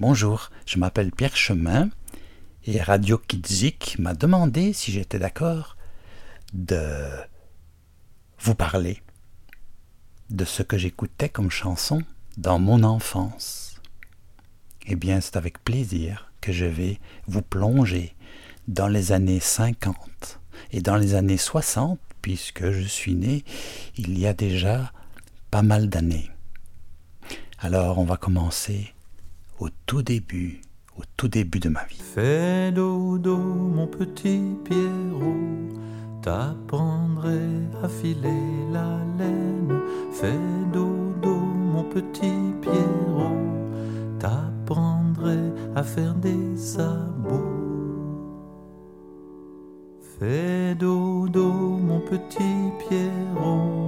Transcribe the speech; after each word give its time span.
Bonjour, 0.00 0.50
je 0.66 0.76
m'appelle 0.80 1.12
Pierre 1.12 1.36
Chemin 1.36 1.88
et 2.64 2.82
Radio 2.82 3.16
Kidzik 3.16 3.96
m'a 4.00 4.12
demandé 4.12 4.72
si 4.72 4.90
j'étais 4.90 5.20
d'accord 5.20 5.76
de 6.52 7.08
vous 8.40 8.56
parler 8.56 9.00
de 10.30 10.44
ce 10.44 10.64
que 10.64 10.76
j'écoutais 10.76 11.28
comme 11.28 11.52
chanson 11.52 12.02
dans 12.36 12.58
mon 12.58 12.82
enfance. 12.82 13.80
Eh 14.88 14.96
bien, 14.96 15.20
c'est 15.20 15.36
avec 15.36 15.62
plaisir 15.62 16.32
que 16.40 16.50
je 16.50 16.64
vais 16.64 16.98
vous 17.28 17.42
plonger 17.42 18.16
dans 18.66 18.88
les 18.88 19.12
années 19.12 19.38
50 19.38 20.40
et 20.72 20.80
dans 20.80 20.96
les 20.96 21.14
années 21.14 21.38
60, 21.38 22.00
puisque 22.20 22.68
je 22.68 22.82
suis 22.82 23.14
né 23.14 23.44
il 23.96 24.18
y 24.18 24.26
a 24.26 24.34
déjà 24.34 24.92
pas 25.52 25.62
mal 25.62 25.88
d'années. 25.88 26.32
Alors, 27.60 27.98
on 27.98 28.04
va 28.04 28.16
commencer 28.16 28.93
au 29.58 29.68
tout 29.86 30.02
début, 30.02 30.60
au 30.98 31.02
tout 31.16 31.28
début 31.28 31.60
de 31.60 31.68
ma 31.68 31.84
vie. 31.84 32.00
Fais 32.00 32.72
dodo, 32.72 33.36
mon 33.36 33.86
petit 33.86 34.42
Pierrot, 34.64 35.72
t'apprendrai 36.22 37.40
à 37.82 37.88
filer 37.88 38.42
la 38.72 38.98
laine. 39.18 39.80
Fais 40.12 40.38
dodo, 40.72 41.36
mon 41.36 41.84
petit 41.84 42.52
Pierrot, 42.60 43.36
t'apprendrai 44.18 45.38
à 45.74 45.82
faire 45.82 46.14
des 46.14 46.56
sabots. 46.56 47.62
Fais 50.18 50.74
dodo, 50.76 51.50
mon 51.50 52.00
petit 52.00 52.54
Pierrot, 52.88 53.83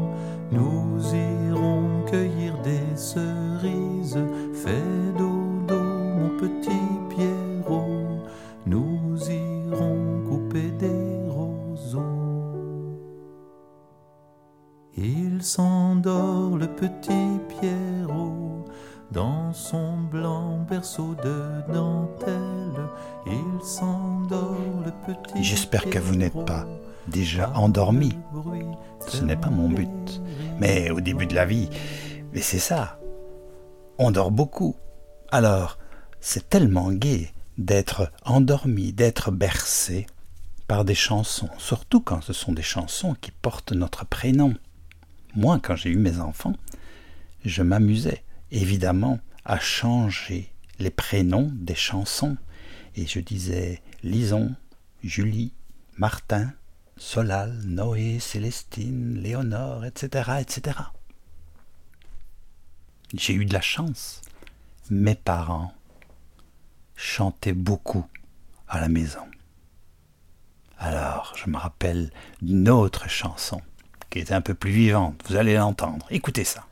s'endort 15.46 16.56
le 16.56 16.66
petit 16.66 17.38
Pierrot 17.48 18.64
dans 19.12 19.52
son 19.52 19.96
blanc 19.98 20.66
berceau 20.68 21.14
de 21.22 21.72
dentelle. 21.72 22.88
Il 23.26 23.64
s'endort 23.64 24.56
le 24.84 24.90
petit. 25.06 25.44
J'espère 25.44 25.88
que 25.88 26.00
vous 26.00 26.16
n'êtes 26.16 26.44
pas 26.44 26.66
déjà 27.06 27.52
endormi. 27.54 28.18
Ce 29.06 29.22
n'est 29.22 29.36
pas 29.36 29.50
mon 29.50 29.68
but. 29.68 30.20
Mais 30.58 30.90
au 30.90 31.00
début 31.00 31.26
de 31.26 31.36
la 31.36 31.46
vie, 31.46 31.70
mais 32.32 32.42
c'est 32.42 32.58
ça. 32.58 32.98
On 33.98 34.10
dort 34.10 34.32
beaucoup. 34.32 34.74
Alors, 35.30 35.78
c'est 36.20 36.48
tellement 36.48 36.90
gai 36.90 37.30
d'être 37.56 38.10
endormi, 38.24 38.92
d'être 38.92 39.30
bercé 39.30 40.06
par 40.66 40.84
des 40.84 40.96
chansons, 40.96 41.48
surtout 41.58 42.00
quand 42.00 42.20
ce 42.20 42.32
sont 42.32 42.52
des 42.52 42.62
chansons 42.62 43.14
qui 43.20 43.30
portent 43.30 43.72
notre 43.72 44.04
prénom. 44.04 44.54
Moi, 45.36 45.60
quand 45.62 45.76
j'ai 45.76 45.90
eu 45.90 45.98
mes 45.98 46.18
enfants, 46.18 46.54
je 47.44 47.62
m'amusais 47.62 48.24
évidemment 48.50 49.20
à 49.44 49.58
changer 49.58 50.50
les 50.78 50.88
prénoms 50.90 51.52
des 51.54 51.74
chansons. 51.74 52.38
Et 52.94 53.06
je 53.06 53.20
disais 53.20 53.82
Lison, 54.02 54.54
Julie, 55.04 55.52
Martin, 55.98 56.54
Solal, 56.96 57.52
Noé, 57.66 58.18
Célestine, 58.18 59.20
Léonore, 59.20 59.84
etc., 59.84 60.36
etc. 60.40 60.78
J'ai 63.12 63.34
eu 63.34 63.44
de 63.44 63.52
la 63.52 63.60
chance. 63.60 64.22
Mes 64.88 65.16
parents 65.16 65.74
chantaient 66.96 67.52
beaucoup 67.52 68.06
à 68.68 68.80
la 68.80 68.88
maison. 68.88 69.26
Alors, 70.78 71.34
je 71.36 71.50
me 71.50 71.58
rappelle 71.58 72.10
d'une 72.40 72.70
autre 72.70 73.10
chanson 73.10 73.60
était 74.18 74.34
un 74.34 74.40
peu 74.40 74.54
plus 74.54 74.70
vivante. 74.70 75.14
Vous 75.28 75.36
allez 75.36 75.54
l'entendre. 75.54 76.06
Écoutez 76.10 76.44
ça. 76.44 76.64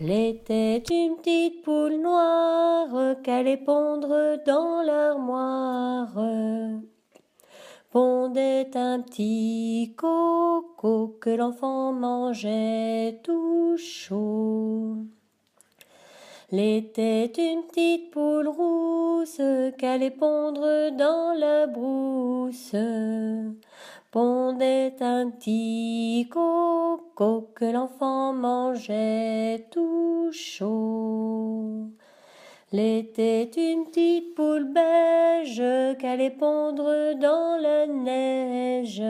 L'était 0.00 0.82
une 0.90 1.16
petite 1.16 1.62
poule 1.62 2.00
noire 2.00 3.16
qu'allait 3.22 3.56
pondre 3.56 4.38
dans 4.44 4.82
l'armoire. 4.82 6.12
Pondait 7.90 8.70
un 8.74 9.00
petit 9.00 9.94
coco 9.96 11.18
que 11.20 11.30
l'enfant 11.30 11.92
mangeait 11.92 13.20
tout 13.22 13.76
chaud. 13.76 14.96
L'était 16.50 17.32
une 17.38 17.62
petite 17.62 18.10
poule 18.10 18.48
rousse 18.48 19.40
qu'allait 19.78 20.10
pondre 20.10 20.90
dans 20.96 21.38
la 21.38 21.66
brousse. 21.66 22.74
Pondait 24.12 24.96
un 25.00 25.30
petit 25.30 26.28
coco 26.30 27.48
que 27.54 27.64
l'enfant 27.64 28.34
mangeait 28.34 29.66
tout 29.70 30.28
chaud. 30.30 31.86
L'était 32.72 33.44
une 33.44 33.86
petite 33.86 34.34
poule 34.34 34.70
beige 34.70 35.62
qu'allait 35.98 36.28
pondre 36.28 37.14
dans 37.18 37.56
la 37.58 37.86
neige. 37.86 39.02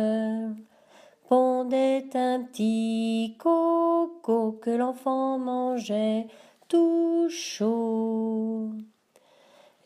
Pondait 1.28 2.08
un 2.14 2.44
petit 2.44 3.34
coco 3.40 4.52
que 4.62 4.70
l'enfant 4.70 5.36
mangeait 5.36 6.28
tout 6.68 7.26
chaud. 7.28 8.70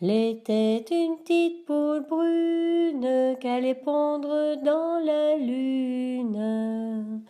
L'était 0.03 0.85
une 0.91 1.17
petite 1.17 1.65
poule 1.65 2.05
brune 2.07 3.35
qu'allait 3.41 3.75
pondre 3.75 4.63
dans 4.63 5.03
la 5.03 5.39
lune. 5.39 7.23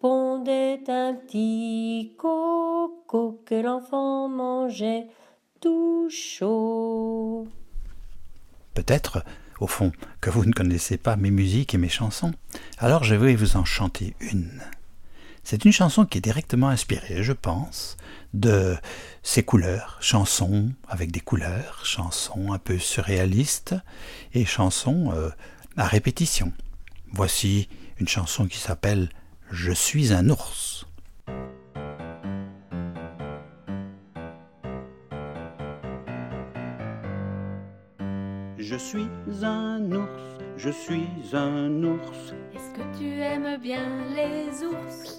Pondait 0.00 0.84
un 0.86 1.14
petit 1.14 2.14
coco 2.16 3.42
que 3.44 3.56
l'enfant 3.56 4.28
mangeait 4.28 5.08
tout 5.60 6.08
chaud. 6.10 7.48
Peut-être, 8.74 9.24
au 9.58 9.66
fond, 9.66 9.90
que 10.20 10.30
vous 10.30 10.44
ne 10.44 10.52
connaissez 10.52 10.98
pas 10.98 11.16
mes 11.16 11.32
musiques 11.32 11.74
et 11.74 11.78
mes 11.78 11.88
chansons. 11.88 12.34
Alors 12.78 13.02
je 13.02 13.16
vais 13.16 13.34
vous 13.34 13.56
en 13.56 13.64
chanter 13.64 14.14
une. 14.20 14.62
C'est 15.42 15.64
une 15.64 15.72
chanson 15.72 16.06
qui 16.06 16.18
est 16.18 16.20
directement 16.20 16.68
inspirée, 16.68 17.24
je 17.24 17.32
pense, 17.32 17.96
de 18.34 18.76
ces 19.22 19.42
couleurs, 19.42 19.98
chansons 20.00 20.70
avec 20.88 21.12
des 21.12 21.20
couleurs, 21.20 21.84
chansons 21.84 22.52
un 22.52 22.58
peu 22.58 22.78
surréalistes 22.78 23.74
et 24.32 24.44
chansons 24.44 25.12
euh, 25.14 25.30
à 25.76 25.86
répétition. 25.86 26.52
Voici 27.12 27.68
une 27.98 28.08
chanson 28.08 28.46
qui 28.46 28.58
s'appelle 28.58 29.08
Je 29.50 29.72
suis 29.72 30.12
un 30.12 30.28
ours. 30.30 30.86
Je 38.58 38.76
suis 38.76 39.08
un 39.42 39.92
ours, 39.92 40.22
je 40.56 40.70
suis 40.70 41.06
un 41.34 41.82
ours. 41.82 42.32
Est-ce 42.54 42.70
que 42.70 42.98
tu 42.98 43.20
aimes 43.20 43.60
bien 43.60 44.06
les 44.14 44.64
ours? 44.64 45.18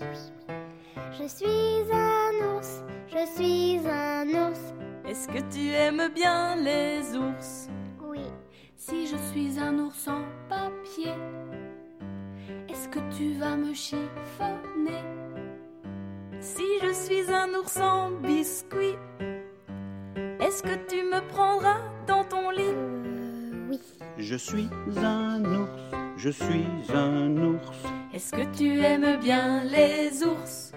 Je 1.19 1.28
suis 1.28 1.91
un 1.91 2.56
ours, 2.56 2.81
je 3.07 3.25
suis 3.35 3.79
un 3.88 4.28
ours. 4.28 4.59
Est-ce 5.07 5.28
que 5.28 5.40
tu 5.53 5.69
aimes 5.69 6.09
bien 6.13 6.56
les 6.56 7.16
ours? 7.16 7.69
Oui, 8.01 8.22
Si 8.75 9.07
je 9.07 9.18
suis 9.31 9.59
un 9.59 9.78
ours 9.79 10.07
en 10.07 10.24
papier, 10.50 11.13
est-ce 12.68 12.88
que 12.90 13.00
tu 13.16 13.34
vas 13.34 13.56
me 13.56 13.74
chiffonner? 13.74 15.03
Si 16.40 16.63
je 16.81 16.91
suis 16.91 17.31
un 17.31 17.50
ours 17.59 17.78
en 17.78 18.09
biscuit, 18.12 18.97
est-ce 20.40 20.63
que 20.63 20.75
tu 20.90 21.03
me 21.03 21.22
prendras 21.30 21.80
dans 22.07 22.24
ton 22.24 22.50
lit? 22.50 22.62
Euh, 22.63 23.69
oui. 23.69 23.80
Je 24.18 24.36
suis 24.36 24.68
un 24.98 25.44
ours, 25.45 25.81
je 26.18 26.30
suis 26.30 26.66
un 26.94 27.38
ours. 27.38 27.83
Est-ce 28.13 28.31
que 28.31 28.45
tu 28.57 28.80
aimes 28.81 29.18
bien 29.19 29.63
les 29.63 30.24
ours? 30.24 30.74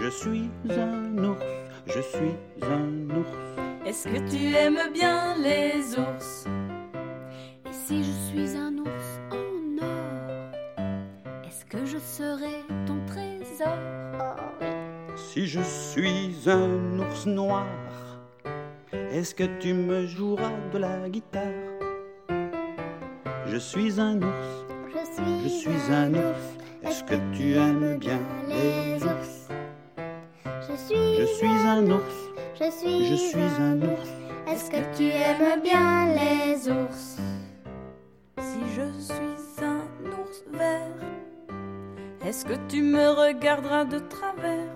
Je 0.00 0.08
suis 0.10 0.50
un 0.70 1.18
ours, 1.24 1.42
je 1.86 2.00
suis 2.00 2.36
un 2.62 3.16
ours. 3.16 3.28
Est-ce 3.84 4.08
que 4.08 4.30
tu 4.30 4.54
aimes 4.54 4.92
bien 4.92 5.34
les 5.42 5.98
ours? 5.98 6.46
Et 7.66 7.72
si 7.72 8.04
je 8.04 8.12
suis 8.28 8.56
un 8.56 8.78
ours 8.78 9.20
en 9.32 9.84
or, 9.84 10.84
Est-ce 11.46 11.64
que 11.64 11.84
je 11.84 11.98
serai 11.98 12.64
ton 12.86 12.98
trésor? 13.06 13.76
Oh 14.20 14.40
oui. 14.60 14.66
Si 15.16 15.46
je 15.46 15.60
suis 15.60 16.34
un 16.46 16.98
ours 17.00 17.26
noir, 17.26 17.66
est-ce 19.10 19.34
que 19.34 19.44
tu 19.58 19.74
me 19.74 20.06
joueras 20.06 20.52
de 20.72 20.78
la 20.78 21.08
guitare? 21.08 21.42
Je 23.46 23.56
suis 23.56 24.00
un 24.00 24.22
ours, 24.22 24.66
Je 24.94 25.04
suis, 25.14 25.42
je 25.42 25.48
suis 25.48 25.92
un 25.92 26.14
ours. 26.14 26.46
Est-ce 26.84 27.02
que 27.04 27.16
tu 27.36 27.54
aimes 27.54 27.98
bien 27.98 28.20
les 28.48 29.02
ours? 29.02 29.48
Je 30.70 30.76
suis, 30.76 31.16
Je 31.18 31.24
suis 31.24 31.46
un 31.46 31.90
ours, 31.90 32.18
je 32.60 32.70
suis, 32.70 33.06
je 33.06 33.14
suis 33.14 33.40
un 33.60 33.80
ours. 33.82 34.10
Est-ce 34.46 34.70
que 34.70 34.96
tu 34.96 35.04
aimes 35.04 35.60
bien 35.62 36.08
les 36.14 36.68
ours? 36.68 37.16
Si 38.38 38.60
je 38.76 39.02
suis 39.02 39.64
un 39.64 39.80
ours 40.18 40.44
vert, 40.52 40.96
est-ce 42.24 42.44
que 42.44 42.54
tu 42.68 42.82
me 42.82 43.08
regarderas 43.10 43.84
de 43.84 43.98
travers? 43.98 44.74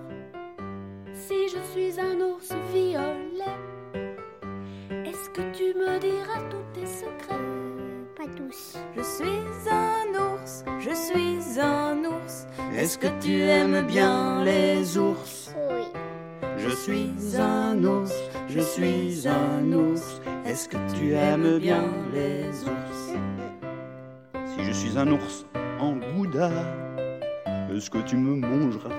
Si 1.13 1.47
je 1.49 1.61
suis 1.71 1.99
un 1.99 2.19
ours 2.21 2.51
violet, 2.73 3.57
est-ce 5.05 5.29
que 5.29 5.41
tu 5.51 5.77
me 5.77 5.99
diras 5.99 6.41
tous 6.49 6.65
tes 6.79 6.87
secrets? 6.87 7.82
Tous. 8.37 8.77
Je 8.95 9.01
suis 9.01 9.69
un 9.69 10.07
ours, 10.17 10.63
je 10.79 10.95
suis 10.95 11.59
un 11.59 11.97
ours. 12.05 12.47
Est-ce 12.73 12.97
que 12.97 13.07
tu 13.19 13.41
aimes 13.41 13.85
bien 13.85 14.43
les 14.45 14.97
ours? 14.97 15.53
Oui. 15.69 15.83
Je 16.57 16.69
suis 16.69 17.11
un 17.37 17.83
ours, 17.83 18.13
je 18.47 18.61
suis 18.61 19.27
un 19.27 19.73
ours. 19.73 20.21
Est-ce 20.45 20.69
que 20.69 20.77
tu 20.95 21.13
aimes 21.13 21.59
bien 21.59 21.83
les 22.13 22.45
ours? 22.63 23.13
Si 24.45 24.63
je 24.63 24.71
suis 24.71 24.97
un 24.97 25.11
ours 25.11 25.45
en 25.81 25.97
gouda, 26.15 26.49
est-ce 27.75 27.89
que 27.89 27.99
tu 27.99 28.15
me 28.15 28.35
mangeras 28.35 28.95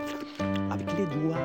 avec 0.70 0.88
les 0.98 1.06
doigts? 1.06 1.38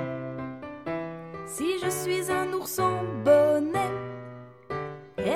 Si 1.45 1.79
je 1.81 1.89
suis 1.89 2.29
un 2.29 2.51
ours 2.51 2.77
en 2.79 3.03
bonnet, 3.23 3.89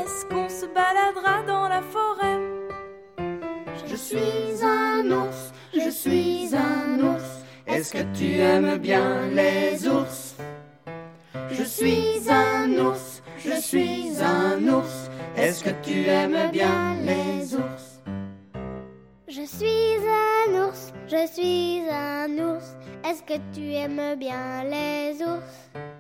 est-ce 0.03 0.25
qu'on 0.25 0.50
se 0.50 0.65
baladera 0.65 1.44
dans 1.44 1.67
la 1.69 1.81
forêt? 1.81 2.39
Je 3.88 3.95
suis 3.95 4.63
un 4.63 5.09
ours, 5.11 5.53
je 5.73 5.89
suis 5.89 6.50
un 6.53 7.00
ours. 7.00 7.44
Est-ce 7.67 7.94
que 7.94 8.03
tu 8.17 8.39
aimes 8.39 8.77
bien 8.77 9.27
les 9.27 9.88
ours? 9.88 10.35
Je 11.50 11.63
suis 11.63 12.29
un 12.29 12.69
ours, 12.79 13.21
je 13.38 13.53
suis 13.61 14.09
un 14.21 14.67
ours. 14.67 15.09
Est-ce 15.38 15.63
que 15.63 15.69
tu 15.81 16.06
aimes 16.07 16.51
bien 16.51 16.95
les 17.01 17.56
ours? 17.56 18.01
Je 19.27 19.45
suis 19.45 19.97
un 20.27 20.67
ours, 20.67 20.91
je 21.07 21.27
suis 21.27 21.81
un 21.89 22.29
ours. 22.39 22.75
Est-ce 23.06 23.23
que 23.23 23.39
tu 23.53 23.73
aimes 23.73 24.15
bien 24.19 24.63
les 24.65 25.21
ours? 25.23 25.93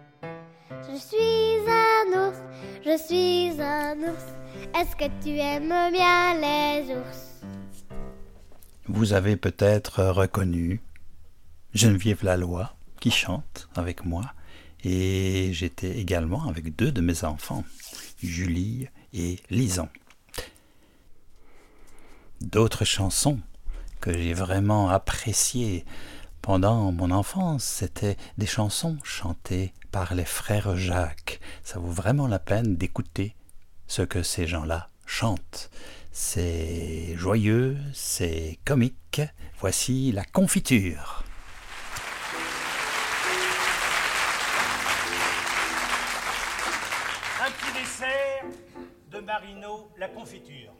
Je 0.81 0.97
suis 0.97 1.69
un 1.69 2.27
ours, 2.27 2.37
je 2.83 2.97
suis 2.97 3.61
un 3.61 3.97
ours. 3.99 4.25
Est-ce 4.75 4.95
que 4.95 5.05
tu 5.23 5.37
aimes 5.37 5.91
bien 5.91 6.33
les 6.35 6.95
ours? 6.95 7.41
Vous 8.87 9.13
avez 9.13 9.35
peut-être 9.37 10.03
reconnu 10.03 10.81
Geneviève 11.73 12.23
Laloy 12.23 12.65
qui 12.99 13.11
chante 13.11 13.69
avec 13.75 14.05
moi 14.05 14.23
et 14.83 15.49
j'étais 15.53 15.97
également 15.99 16.47
avec 16.47 16.75
deux 16.75 16.91
de 16.91 17.01
mes 17.01 17.23
enfants, 17.23 17.63
Julie 18.21 18.87
et 19.13 19.39
Lison. 19.49 19.89
D'autres 22.41 22.83
chansons 22.85 23.39
que 24.01 24.11
j'ai 24.11 24.33
vraiment 24.33 24.89
appréciées 24.89 25.85
pendant 26.43 26.91
mon 26.91 27.09
enfance, 27.09 27.63
c'était 27.63 28.17
des 28.37 28.45
chansons 28.45 28.97
chantées 29.03 29.73
par 29.91 30.13
les 30.13 30.25
frères 30.25 30.75
Jacques. 30.75 31.39
Ça 31.63 31.79
vaut 31.79 31.89
vraiment 31.89 32.27
la 32.27 32.37
peine 32.37 32.75
d'écouter 32.75 33.33
ce 33.87 34.01
que 34.01 34.23
ces 34.23 34.45
gens-là 34.45 34.89
chantent. 35.05 35.71
C'est 36.11 37.15
joyeux, 37.15 37.77
c'est 37.93 38.59
comique. 38.65 39.21
Voici 39.59 40.11
la 40.11 40.25
confiture. 40.25 41.23
Un 47.41 47.51
petit 47.51 47.79
dessert 47.79 48.45
de 49.11 49.19
Marino, 49.19 49.89
la 49.97 50.09
confiture. 50.09 50.73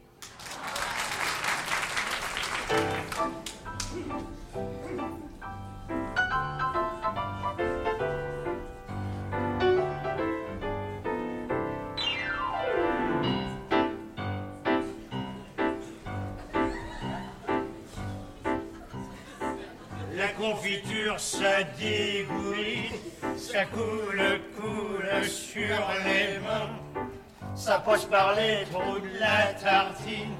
Confiture, 20.44 21.18
ça 21.18 21.62
dégouline, 21.78 22.92
ça 23.36 23.64
coule, 23.66 24.40
coule 24.56 25.24
sur 25.24 25.78
les 26.04 26.38
mains. 26.40 27.06
Ça 27.54 27.78
passe 27.78 28.04
par 28.04 28.34
les 28.34 28.64
trous 28.70 28.98
de 28.98 29.18
la 29.18 29.54
tartine. 29.54 30.34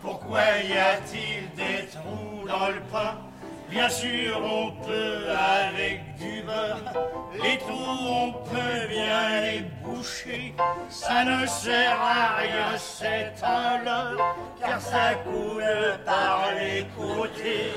Pourquoi 0.00 0.42
y 0.62 0.76
a-t-il 0.76 1.50
des 1.56 1.86
trous 1.88 2.46
dans 2.46 2.68
le 2.68 2.80
pain? 2.92 3.16
Bien 3.68 3.88
sûr, 3.88 4.40
on 4.42 4.70
peut 4.86 5.26
avec 5.28 6.02
du 6.16 6.42
beurre. 6.42 6.92
Les 7.42 7.58
trous, 7.58 7.98
on 8.08 8.32
peut 8.32 8.86
bien 8.88 9.40
les 9.40 9.60
boucher. 9.82 10.54
Ça 10.88 11.24
ne 11.24 11.46
sert 11.46 12.00
à 12.00 12.36
rien, 12.36 12.78
c'est 12.78 13.32
un 13.42 13.80
car 14.60 14.80
ça 14.80 15.14
coule 15.24 15.64
par 16.04 16.48
les 16.58 16.86
côtés. 16.96 17.72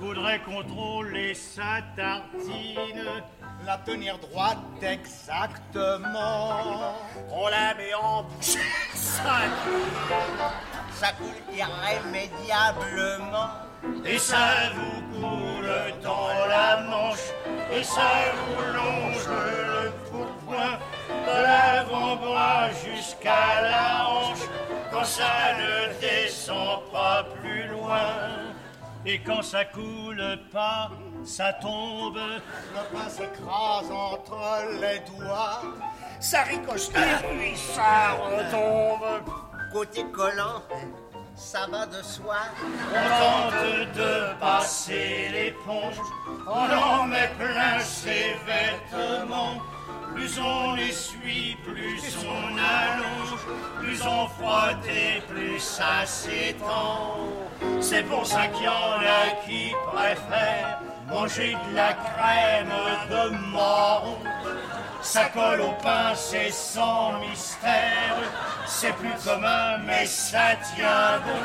Voudrait 0.00 0.40
contrôler 0.40 1.34
sa 1.34 1.82
tartine, 1.94 3.22
la 3.66 3.76
tenir 3.78 4.18
droite 4.18 4.58
exactement. 4.80 6.94
On 7.30 7.48
la 7.48 7.74
met 7.74 7.92
en 7.94 8.24
ça 8.40 8.58
ça 10.94 11.12
coule 11.12 11.36
irrémédiablement. 11.54 13.50
Et 14.06 14.18
ça 14.18 14.72
vous 14.74 15.02
coule 15.20 15.70
dans 16.02 16.28
la 16.48 16.80
manche, 16.82 17.32
et 17.72 17.82
ça 17.82 18.32
vous 18.36 18.62
longe 18.72 19.26
le 19.28 19.90
pourpoint, 20.10 20.78
de 21.08 21.42
l'avant-bras 21.42 22.70
jusqu'à 22.84 23.62
la 23.62 24.06
hanche, 24.08 24.46
quand 24.90 25.04
ça 25.04 25.54
ne 25.58 25.92
descend 26.00 26.82
pas 26.90 27.24
plus 27.42 27.66
loin. 27.68 28.50
Et 29.06 29.18
quand 29.22 29.42
ça 29.42 29.64
coule 29.64 30.22
pas, 30.52 30.90
ça 31.24 31.54
tombe. 31.54 32.16
Le 32.16 32.96
pain 32.96 33.08
s'écrase 33.08 33.90
entre 33.90 34.38
les 34.80 35.00
doigts. 35.10 35.62
Ça 36.20 36.42
ricoche 36.42 36.88
puis 36.90 37.56
ça 37.56 38.12
retombe. 38.12 39.24
Côté 39.72 40.04
collant, 40.12 40.62
ça 41.40 41.66
va 41.70 41.86
de 41.86 42.02
soi. 42.02 42.36
On 42.62 43.50
tente 43.50 43.96
de 43.96 44.38
passer 44.38 45.30
l'éponge. 45.32 45.96
On 46.46 46.50
en 46.50 47.06
met 47.06 47.30
plein 47.38 47.80
ses 47.80 48.36
vêtements. 48.46 49.56
Plus 50.14 50.38
on 50.38 50.76
essuie, 50.76 51.56
plus 51.64 52.18
on 52.26 52.58
allonge. 52.58 53.40
Plus 53.80 54.02
on 54.02 54.28
frotte 54.28 54.86
et 54.86 55.22
plus 55.22 55.58
ça 55.58 56.04
s'étend. 56.04 57.16
C'est 57.80 58.02
pour 58.02 58.26
ça 58.26 58.46
qu'il 58.48 58.64
y 58.64 58.68
en 58.68 59.00
a 59.00 59.46
qui 59.46 59.72
préfèrent 59.92 60.80
manger 61.08 61.56
de 61.70 61.74
la 61.74 61.94
crème 61.94 62.72
de 63.10 63.30
marron. 63.52 64.18
Ça 65.02 65.24
colle 65.34 65.62
au 65.62 65.72
pain, 65.82 66.14
c'est 66.14 66.50
sans 66.52 67.18
mystère. 67.20 68.16
C'est 68.66 68.92
plus 68.94 69.14
commun, 69.24 69.78
mais 69.86 70.04
ça 70.06 70.56
tient 70.74 71.18
bon. 71.24 71.40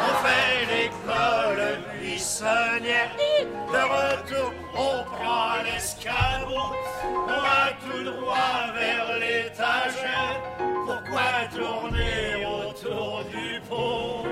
On 0.00 0.14
fait 0.24 0.66
l'école 0.74 1.78
buissonnière. 2.00 3.10
De 3.40 3.78
retour, 3.78 4.52
on 4.74 5.04
prend 5.04 5.62
l'escabeau. 5.64 6.74
On 7.04 7.40
va 7.40 7.72
tout 7.84 8.04
droit 8.04 8.72
vers 8.74 9.18
l'étagère. 9.18 10.40
Pourquoi 10.86 11.46
tourner 11.54 12.46
autour 12.46 13.24
du 13.24 13.60
pot? 13.68 14.26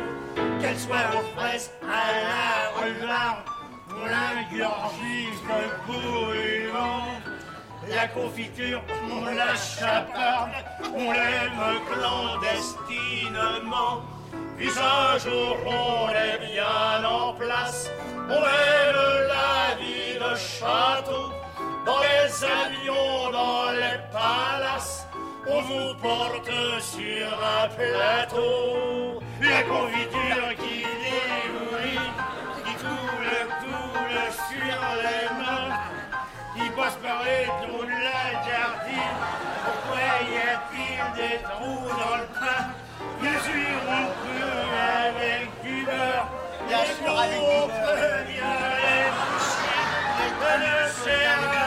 Qu'elle 0.61 0.79
soit 0.79 1.11
aux 1.15 1.39
fraises, 1.39 1.71
à 1.83 2.05
la 2.27 2.81
renard, 2.81 3.45
ou 3.91 4.05
l'ingurgise 4.07 5.41
de 5.49 5.63
bouillon. 5.87 7.32
La 7.89 8.07
confiture, 8.09 8.83
on 9.11 9.25
la 9.25 9.55
on 10.95 11.13
l'aime 11.13 11.81
clandestinement. 11.91 14.03
Puis 14.57 14.71
un 14.79 15.19
jour, 15.19 15.57
on 15.67 16.09
est 16.11 16.39
bien 16.53 17.05
en 17.05 17.33
place, 17.33 17.91
on 18.29 18.41
mène 18.41 19.27
la 19.27 19.75
vie 19.81 20.15
de 20.15 20.37
château, 20.37 21.33
dans 21.85 21.99
les 21.99 22.45
avions, 22.45 23.31
dans 23.33 23.73
les 23.73 23.99
palaces. 24.13 25.09
On 25.49 25.61
vous 25.63 25.95
porte 26.01 26.53
sur 26.81 27.27
un 27.27 27.67
plateau, 27.69 29.21
la 29.41 29.65
confiture 29.65 30.55
qui 30.57 30.87
débouille, 31.03 31.99
qui 32.65 32.75
coule, 32.77 33.49
coule 33.61 34.21
sur 34.49 34.79
les 35.03 35.27
passe 36.77 36.97
par 37.03 37.23
les 37.25 37.47
trous 37.47 37.85
de 37.85 37.91
la 37.91 38.23
gardine. 38.49 39.17
Pourquoi 39.65 40.07
y 40.23 40.37
a-t-il 40.53 40.99
des 41.17 41.43
trous 41.43 41.89
dans 41.89 42.17
le 42.17 42.27
pain 42.35 42.63
Bien 43.21 43.39
sûr, 43.41 43.77
on 43.89 44.07
peut 44.23 44.59
avec 45.07 45.49
du 45.63 45.85
beurre. 45.85 46.29
Bien 46.69 46.85
sûr, 46.85 47.19
avec 47.19 47.41
du 47.41 47.45
On 47.45 47.67
beurre. 47.67 47.77
peut 47.77 48.33
bien 48.33 48.53
les 50.59 51.62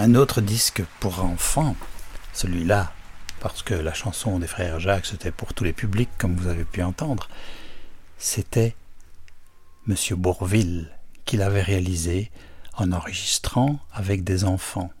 Un 0.00 0.14
autre 0.14 0.40
disque 0.40 0.84
pour 1.00 1.24
enfants, 1.24 1.74
celui-là, 2.32 2.92
parce 3.40 3.64
que 3.64 3.74
la 3.74 3.92
chanson 3.92 4.38
des 4.38 4.46
frères 4.46 4.78
Jacques, 4.78 5.06
c'était 5.06 5.32
pour 5.32 5.54
tous 5.54 5.64
les 5.64 5.72
publics, 5.72 6.08
comme 6.18 6.36
vous 6.36 6.46
avez 6.46 6.62
pu 6.62 6.82
entendre, 6.84 7.28
c'était 8.16 8.76
Monsieur 9.86 10.14
Bourville 10.14 10.88
qui 11.24 11.36
l'avait 11.36 11.62
réalisé 11.62 12.30
en 12.74 12.92
enregistrant 12.92 13.80
avec 13.92 14.22
des 14.22 14.44
enfants. 14.44 14.92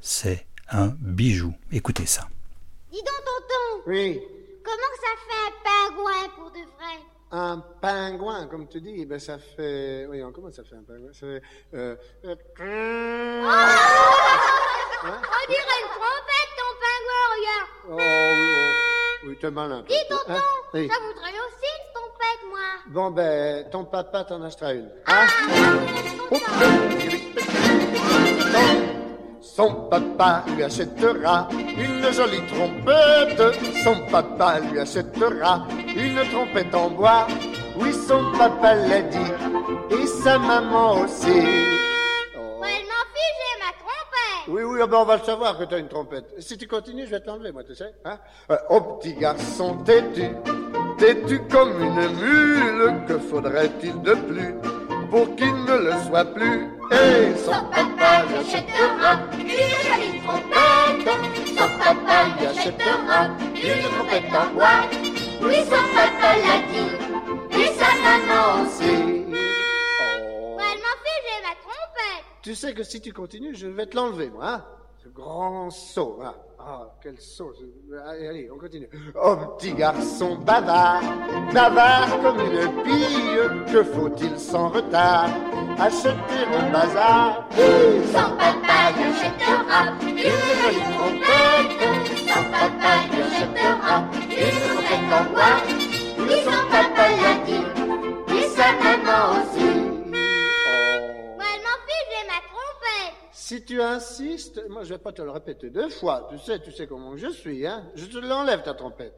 C'est 0.00 0.46
un 0.70 0.94
bijou. 0.98 1.54
Écoutez 1.70 2.06
ça. 2.06 2.26
Dis 2.90 3.00
donc, 3.00 3.06
tonton, 3.26 3.82
Oui, 3.86 4.18
comment 4.64 4.94
ça 5.02 5.12
fait 5.26 5.44
un 5.44 5.52
pingouin 5.92 6.28
pour 6.36 6.50
de 6.52 6.64
vrai? 6.78 7.04
Un 7.30 7.62
pingouin, 7.80 8.46
comme 8.46 8.66
tu 8.68 8.80
dis, 8.80 9.04
ben 9.06 9.18
ça 9.18 9.38
fait... 9.38 10.06
Oui, 10.08 10.22
comment 10.34 10.50
ça 10.50 10.62
fait 10.64 10.76
un 10.76 10.82
pingouin? 10.82 11.12
Ça 11.12 11.26
fait... 11.26 11.42
Euh... 11.74 11.96
euh, 12.24 12.34
On 15.04 15.46
dirait 15.48 15.80
une 15.82 15.90
trompette, 15.94 16.52
ton 16.56 16.70
pingouin, 16.80 17.24
regarde. 17.36 17.70
Oh, 17.90 17.96
oui, 17.96 18.02
oh, 19.24 19.26
oui, 19.28 19.36
t'es 19.40 19.50
malin. 19.50 19.82
toi. 19.82 19.88
Dis, 19.88 20.08
tonton, 20.08 20.32
Hein? 20.32 20.42
Oui. 20.74 20.88
ça 20.88 20.94
voudrait 21.00 21.38
aussi 21.46 21.68
une 21.76 21.92
trompette, 21.94 22.42
moi. 22.48 22.66
Bon, 22.88 23.10
ben, 23.10 23.68
ton 23.70 23.84
papa 23.84 24.24
t'en 24.24 24.42
achètera 24.42 24.72
une. 24.74 24.90
Hein? 25.06 25.26
Son 29.56 29.74
papa 29.90 30.44
lui 30.54 30.62
achètera 30.62 31.48
une 31.52 32.12
jolie 32.12 32.42
trompette. 32.46 33.54
Son 33.82 33.96
papa 34.10 34.60
lui 34.60 34.78
achètera 34.78 35.66
une 35.96 36.20
trompette 36.30 36.74
en 36.74 36.90
bois. 36.90 37.26
Oui, 37.76 37.92
son 37.92 38.30
papa 38.38 38.74
l'a 38.74 39.02
dit. 39.02 39.32
Et 39.90 40.06
sa 40.06 40.38
maman 40.38 41.00
aussi. 41.00 41.26
Oh. 42.36 42.60
Ouais, 42.60 42.68
elle 42.76 42.86
m'en 42.86 43.04
fiche, 43.14 43.36
j'ai 43.38 43.58
ma 43.58 43.72
trompette. 43.72 44.48
Oui, 44.48 44.62
oui, 44.62 44.78
ah 44.82 44.86
ben 44.86 44.98
on 44.98 45.04
va 45.04 45.16
le 45.16 45.24
savoir 45.24 45.58
que 45.58 45.64
t'as 45.64 45.78
une 45.78 45.88
trompette. 45.88 46.26
Si 46.38 46.56
tu 46.56 46.68
continues, 46.68 47.06
je 47.06 47.10
vais 47.10 47.20
te 47.20 47.26
l'enlever, 47.26 47.50
moi, 47.50 47.64
tu 47.64 47.74
sais. 47.74 47.92
Hein 48.04 48.18
Euh, 48.50 48.56
oh, 48.70 48.80
petit 48.80 49.14
garçon 49.14 49.78
têtu, 49.78 50.28
têtu 50.98 51.40
comme 51.50 51.82
une 51.82 52.08
mule, 52.20 52.92
que 53.08 53.18
faudrait-il 53.18 54.00
de 54.02 54.14
plus? 54.14 54.54
Pour 55.10 55.34
qu'il 55.36 55.54
ne 55.64 55.76
le 55.78 55.92
soit 56.06 56.24
plus 56.24 56.68
Et 56.90 57.36
son 57.36 57.52
papa 57.70 58.24
lui 58.28 58.36
achètera 58.36 59.20
une 59.32 59.48
jolie 59.48 60.20
trompette. 60.22 61.08
son 61.46 61.78
papa 61.78 62.24
lui 62.38 62.46
achètera 62.46 63.26
une 63.54 63.82
trompette 63.82 64.32
en 64.34 64.54
bois. 64.54 64.80
Oui, 65.42 65.56
son 65.64 65.84
papa 65.94 66.36
l'a 66.36 66.58
dit. 66.72 67.62
Et 67.62 67.72
sa 67.74 67.90
maman 68.02 68.62
aussi. 68.62 69.24
Oh. 69.30 70.58
Elle 70.60 70.78
m'en 70.78 70.96
fiche, 71.04 71.24
j'ai 71.24 71.42
ma 71.42 71.54
trompette. 71.62 72.24
Tu 72.42 72.54
sais 72.54 72.74
que 72.74 72.82
si 72.82 73.00
tu 73.00 73.12
continues, 73.12 73.54
je 73.54 73.66
vais 73.66 73.86
te 73.86 73.96
l'enlever, 73.96 74.30
moi, 74.30 74.46
hein 74.46 74.64
Ce 75.02 75.08
grand 75.08 75.70
saut, 75.70 76.20
hein 76.22 76.34
Ah, 76.70 76.86
quel 77.02 77.18
saut 77.18 77.54
Allez, 78.10 78.28
allez, 78.28 78.50
on 78.54 78.58
continue. 78.58 78.90
Oh, 79.14 79.36
petit 79.56 79.72
garçon 79.72 80.36
bavard, 80.36 81.00
bavard 81.54 82.20
comme 82.22 82.40
une 82.40 82.82
pille, 82.82 83.72
que 83.72 83.82
faut-il 83.82 84.38
sans 84.38 84.68
retard 84.68 85.30
acheter 85.78 86.44
au 86.52 86.70
bazar? 86.70 87.48
Son 88.12 88.36
papa 88.36 88.92
lui 88.96 89.04
achètera 89.08 89.80
une 90.02 90.18
jolie 90.18 90.84
trompette. 90.92 91.72
Son 92.28 92.44
papa 92.52 92.92
lui 93.12 93.22
achètera 93.22 93.94
une 94.28 94.58
trompette 94.60 95.10
en 95.10 95.24
bois. 95.32 95.56
Oui, 96.18 96.36
son 96.44 96.62
papa 96.70 97.04
l'a 97.22 97.34
dit. 97.46 97.64
Et 98.36 98.46
sa 98.48 98.68
maman 98.74 99.40
aussi. 99.40 99.77
Si 103.48 103.64
tu 103.64 103.80
insistes, 103.80 104.62
moi 104.68 104.84
je 104.84 104.90
vais 104.90 104.98
pas 104.98 105.10
te 105.10 105.22
le 105.22 105.30
répéter 105.30 105.70
deux 105.70 105.88
fois, 105.88 106.28
tu 106.30 106.38
sais, 106.38 106.58
tu 106.58 106.70
sais 106.70 106.86
comment 106.86 107.16
je 107.16 107.28
suis, 107.28 107.66
hein 107.66 107.82
Je 107.94 108.04
te 108.04 108.18
l'enlève 108.18 108.62
ta 108.62 108.74
trompette. 108.74 109.14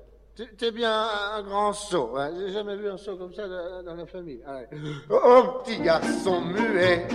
T'es- 0.56 0.70
bien 0.70 1.04
un, 1.34 1.42
grand 1.42 1.72
sot, 1.72 2.16
hein 2.16 2.30
J'ai 2.38 2.52
jamais 2.52 2.76
vu 2.76 2.88
un 2.88 2.96
sot 2.96 3.16
comme 3.16 3.34
ça 3.34 3.48
dans, 3.84 3.96
la 3.96 4.06
famille. 4.06 4.40
Allez. 4.46 4.68
Oh, 5.10 5.18
oh, 5.24 5.42
petit 5.64 5.80
garçon 5.80 6.42
muet, 6.42 7.08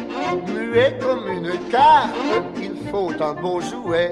muet 0.45 0.99
comme 0.99 1.25
une 1.29 1.69
carte, 1.69 2.13
il 2.57 2.75
faut 2.91 3.13
un 3.17 3.33
beau 3.33 3.61
jouet 3.61 4.11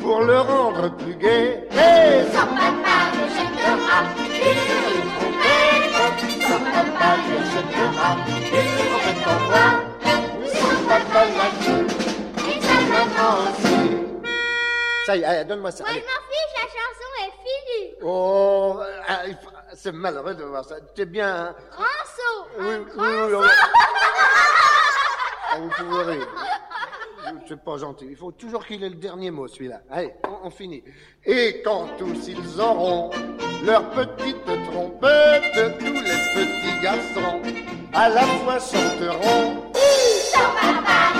pour 0.00 0.22
le 0.22 0.40
rendre 0.40 0.96
plus 0.96 1.16
gai. 1.16 1.68
Hey, 1.70 2.24
Son 2.32 2.46
papa 2.46 3.12
lui 3.12 3.24
achètera 3.24 3.98
une 4.24 5.04
trompette. 5.18 5.92
son 6.48 6.60
papa 6.64 7.08
lui 7.26 7.36
achètera 7.44 8.16
une 8.26 8.68
trompette 8.88 9.26
en 9.26 9.38
son 10.48 10.88
papa. 10.88 11.67
Ça 15.06 15.16
y 15.16 15.22
est, 15.22 15.44
donne-moi 15.44 15.70
ça. 15.70 15.84
Allez. 15.86 15.98
elle 15.98 16.04
m'en 16.04 16.20
fiche, 16.28 16.54
la 16.54 16.66
chanson 16.68 17.10
est 17.20 17.32
finie. 17.44 17.94
Oh, 18.02 18.80
c'est 19.74 19.92
malheureux 19.92 20.34
de 20.34 20.44
voir 20.44 20.64
ça. 20.64 20.76
T'es 20.94 21.06
bien. 21.06 21.34
hein? 21.48 21.54
Grand 21.72 21.84
saut. 22.16 22.46
Oui, 22.58 22.66
Un 22.66 22.78
oui, 22.78 22.84
grand 22.94 23.26
oui, 23.26 23.32
saut. 23.32 23.40
oui. 23.40 23.48
Vous 25.60 25.70
pouvez 25.84 26.02
rire. 26.12 26.28
C'est 27.48 27.62
pas 27.64 27.76
gentil. 27.78 28.06
Il 28.10 28.16
faut 28.16 28.32
toujours 28.32 28.64
qu'il 28.66 28.82
ait 28.84 28.88
le 28.90 28.94
dernier 28.96 29.30
mot, 29.30 29.48
celui-là. 29.48 29.80
Allez, 29.90 30.14
on, 30.26 30.46
on 30.46 30.50
finit. 30.50 30.82
Et 31.24 31.62
quand 31.64 31.88
tous 31.98 32.28
ils 32.28 32.60
auront 32.60 33.10
leur 33.64 33.88
petite 33.90 34.44
trompette, 34.44 35.78
tous 35.78 35.84
les 35.84 36.18
petits 36.34 36.80
garçons 36.82 37.40
à 37.94 38.08
la 38.10 38.22
fois 38.22 38.58
chanteront. 38.58 39.72
Son 39.74 40.40
papa 40.60 41.14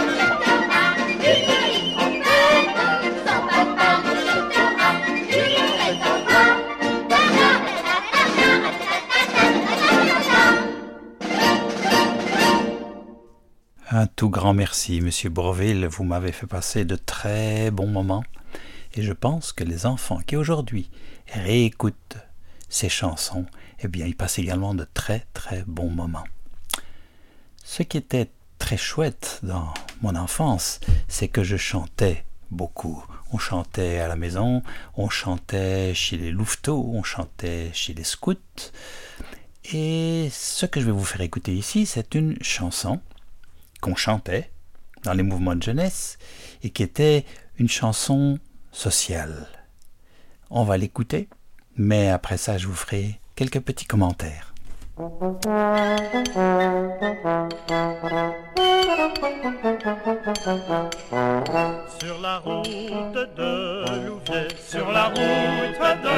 Un 13.99 14.07
tout 14.07 14.31
grand 14.31 14.55
merci, 14.55 15.01
Monsieur 15.01 15.29
Bourville. 15.29 15.89
Vous 15.89 16.05
m'avez 16.05 16.31
fait 16.31 16.47
passer 16.47 16.85
de 16.85 16.95
très 16.95 17.73
bons 17.73 17.89
moments. 17.89 18.23
Et 18.95 19.03
je 19.03 19.13
pense 19.13 19.53
que 19.53 19.65
les 19.65 19.87
enfants 19.87 20.21
qui 20.25 20.37
aujourd'hui 20.37 20.89
réécoutent 21.27 22.19
ces 22.69 22.89
chansons, 22.89 23.45
eh 23.81 23.89
bien, 23.89 24.07
ils 24.07 24.15
passent 24.15 24.39
également 24.39 24.73
de 24.73 24.87
très 24.95 25.27
très 25.35 25.65
bons 25.67 25.91
moments. 25.91 26.23
Ce 27.65 27.83
qui 27.83 27.97
était 27.97 28.31
très 28.61 28.77
chouette 28.77 29.41
dans 29.43 29.75
mon 30.01 30.15
enfance, 30.15 30.79
c'est 31.09 31.27
que 31.27 31.43
je 31.43 31.57
chantais 31.57 32.25
beaucoup. 32.53 33.05
On 33.33 33.39
chantait 33.39 33.99
à 33.99 34.07
la 34.07 34.15
maison, 34.15 34.63
on 34.95 35.09
chantait 35.09 35.93
chez 35.93 36.17
les 36.17 36.31
louveteaux, 36.31 36.89
on 36.95 37.03
chantait 37.03 37.73
chez 37.73 37.95
les 37.95 38.05
scouts. 38.05 38.37
Et 39.73 40.29
ce 40.31 40.67
que 40.67 40.79
je 40.79 40.87
vais 40.87 40.93
vous 40.93 41.05
faire 41.05 41.23
écouter 41.23 41.53
ici, 41.53 41.85
c'est 41.85 42.15
une 42.15 42.41
chanson 42.45 43.01
qu'on 43.81 43.97
chantait 43.97 44.51
dans 45.05 45.13
les 45.13 45.23
mouvements 45.23 45.57
de 45.57 45.63
jeunesse 45.63 46.19
et 46.63 46.71
qui 46.71 46.83
était 46.83 47.25
une 47.59 47.69
chanson 47.69 48.39
sociale. 48.73 49.47
On 50.51 50.65
va 50.65 50.77
l'écouter, 50.77 51.29
mais 51.77 52.09
après 52.09 52.37
ça, 52.37 52.59
je 52.59 52.67
vous 52.67 52.75
ferai 52.75 53.21
quelques 53.35 53.61
petits 53.61 53.87
commentaires. 53.87 54.48
Sur 54.99 55.07
la 62.21 62.39
route 62.39 62.67
de 63.37 63.85
Louviers, 64.05 64.49
sur 64.59 64.91
la 64.91 65.05
route 65.05 65.79
de 66.03 66.17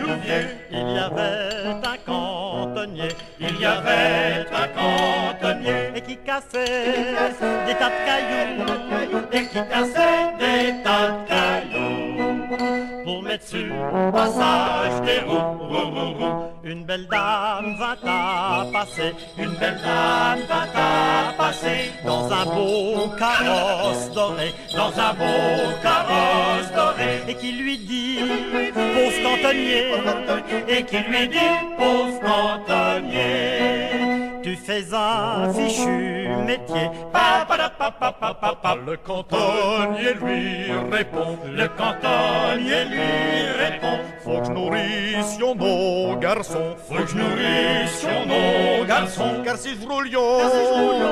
Louviers, 0.00 0.48
il 0.70 0.78
y 0.78 0.98
avait 0.98 1.76
un 1.84 1.98
cantonnier, 2.06 3.08
il 3.38 3.60
y 3.60 3.66
avait 3.66 4.46
un 4.50 4.68
cantonnier, 4.80 5.92
et 5.94 6.00
qui 6.00 6.16
cassait 6.16 7.04
des 7.66 7.74
tas 7.74 7.90
de 7.90 7.98
cailloux, 8.06 9.26
et 9.30 9.44
qui 9.46 9.60
cassait 9.68 10.32
des 10.38 10.82
tas 10.82 11.08
de 11.08 11.28
cailloux. 11.28 11.71
Pour 13.04 13.22
mettre 13.22 13.46
sur 13.46 13.66
passage 14.12 15.00
des 15.02 15.20
roues, 15.20 16.48
Une 16.64 16.84
belle 16.84 17.06
dame 17.10 17.76
va 17.78 17.96
à 18.06 18.66
passer, 18.72 19.14
une 19.38 19.54
belle 19.60 19.80
dame 19.82 20.40
va 20.48 20.62
à 20.74 21.32
passer 21.36 21.90
dans 22.04 22.30
un 22.30 22.44
beau 22.44 23.08
carrosse 23.18 24.10
doré, 24.12 24.54
dans 24.76 24.92
un 24.98 25.12
beau 25.14 25.72
carrosse 25.82 26.70
doré, 26.74 27.22
et 27.28 27.34
qui 27.34 27.52
lui 27.52 27.78
dit, 27.78 28.18
pauvre 28.72 29.22
cantonnier, 29.22 29.84
et 30.68 30.82
qui 30.84 30.98
lui 30.98 31.28
dit, 31.28 31.54
pauvre 31.78 32.20
cantonnier 32.20 33.61
fais 34.72 34.94
un 34.94 35.52
fichu 35.52 36.28
métier. 36.46 36.90
Le 38.86 38.96
cantonnier 38.96 40.14
lui 40.14 40.72
répond, 40.90 41.38
le 41.46 41.68
cantonnier 41.68 42.84
lui 42.90 43.10
répond, 43.62 43.98
faut 44.24 44.38
que 44.40 44.46
je 44.46 44.52
nourrissions 44.52 45.54
nos 45.54 46.16
garçons, 46.16 46.76
faut 46.88 47.02
que 47.02 47.10
je 47.10 47.16
nourrissions 47.16 48.26
nos 48.26 48.84
garçons, 48.86 49.42
car 49.44 49.56
si 49.56 49.70
je 49.80 49.86
roule 49.86 50.10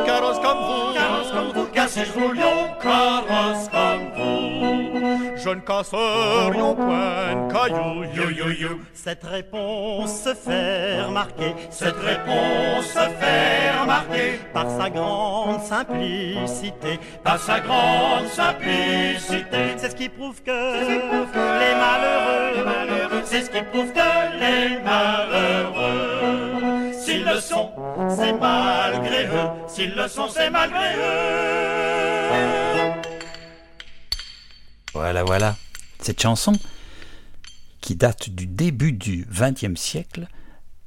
carrosse 0.07 0.39
comme 0.41 1.53
vous, 1.55 1.67
car 1.73 1.89
si 1.89 2.01
je 2.05 2.13
roule 2.13 2.39
carrosse 2.83 3.69
comme 3.71 4.11
vous, 4.17 4.91
je 5.37 5.51
ne 5.51 5.61
casserions 5.61 6.75
point 6.75 7.35
de 7.35 7.53
cailloux, 7.53 8.05
you, 8.15 8.31
you, 8.31 8.51
you. 8.51 8.81
Cette 8.95 9.25
réponse 9.25 10.23
se 10.25 10.35
fait 10.35 11.03
remarquer, 11.03 11.55
cette 11.71 11.97
réponse 11.97 12.87
se 12.87 13.09
fait 13.19 13.50
par 14.53 14.71
sa 14.71 14.91
grande 14.91 15.63
simplicité, 15.63 16.99
par 17.23 17.39
sa 17.39 17.61
grande 17.61 18.27
simplicité. 18.27 19.77
C'est 19.77 19.91
ce 19.91 19.97
qui 19.97 20.09
prouve 20.09 20.43
que, 20.43 20.51
les 20.51 21.75
malheureux, 21.75 23.23
c'est 23.25 23.43
ce 23.43 23.51
qui 23.51 23.63
prouve 23.63 23.93
que 23.93 24.39
les 24.39 24.83
malheureux, 24.83 26.13
s'ils 26.93 27.25
le 27.25 27.41
sont, 27.41 27.71
c'est 28.09 28.33
malgré 28.33 29.27
eux, 29.27 29.51
s'ils 29.69 29.95
le 29.95 30.09
sont, 30.09 30.29
c'est 30.29 30.51
malgré 30.51 30.95
eux. 30.97 32.31
Voilà, 34.93 35.23
voilà. 35.25 35.57
Cette 36.01 36.21
chanson, 36.21 36.53
qui 37.81 37.95
date 37.95 38.31
du 38.31 38.47
début 38.47 38.93
du 38.93 39.27
XXe 39.31 39.81
siècle, 39.81 40.27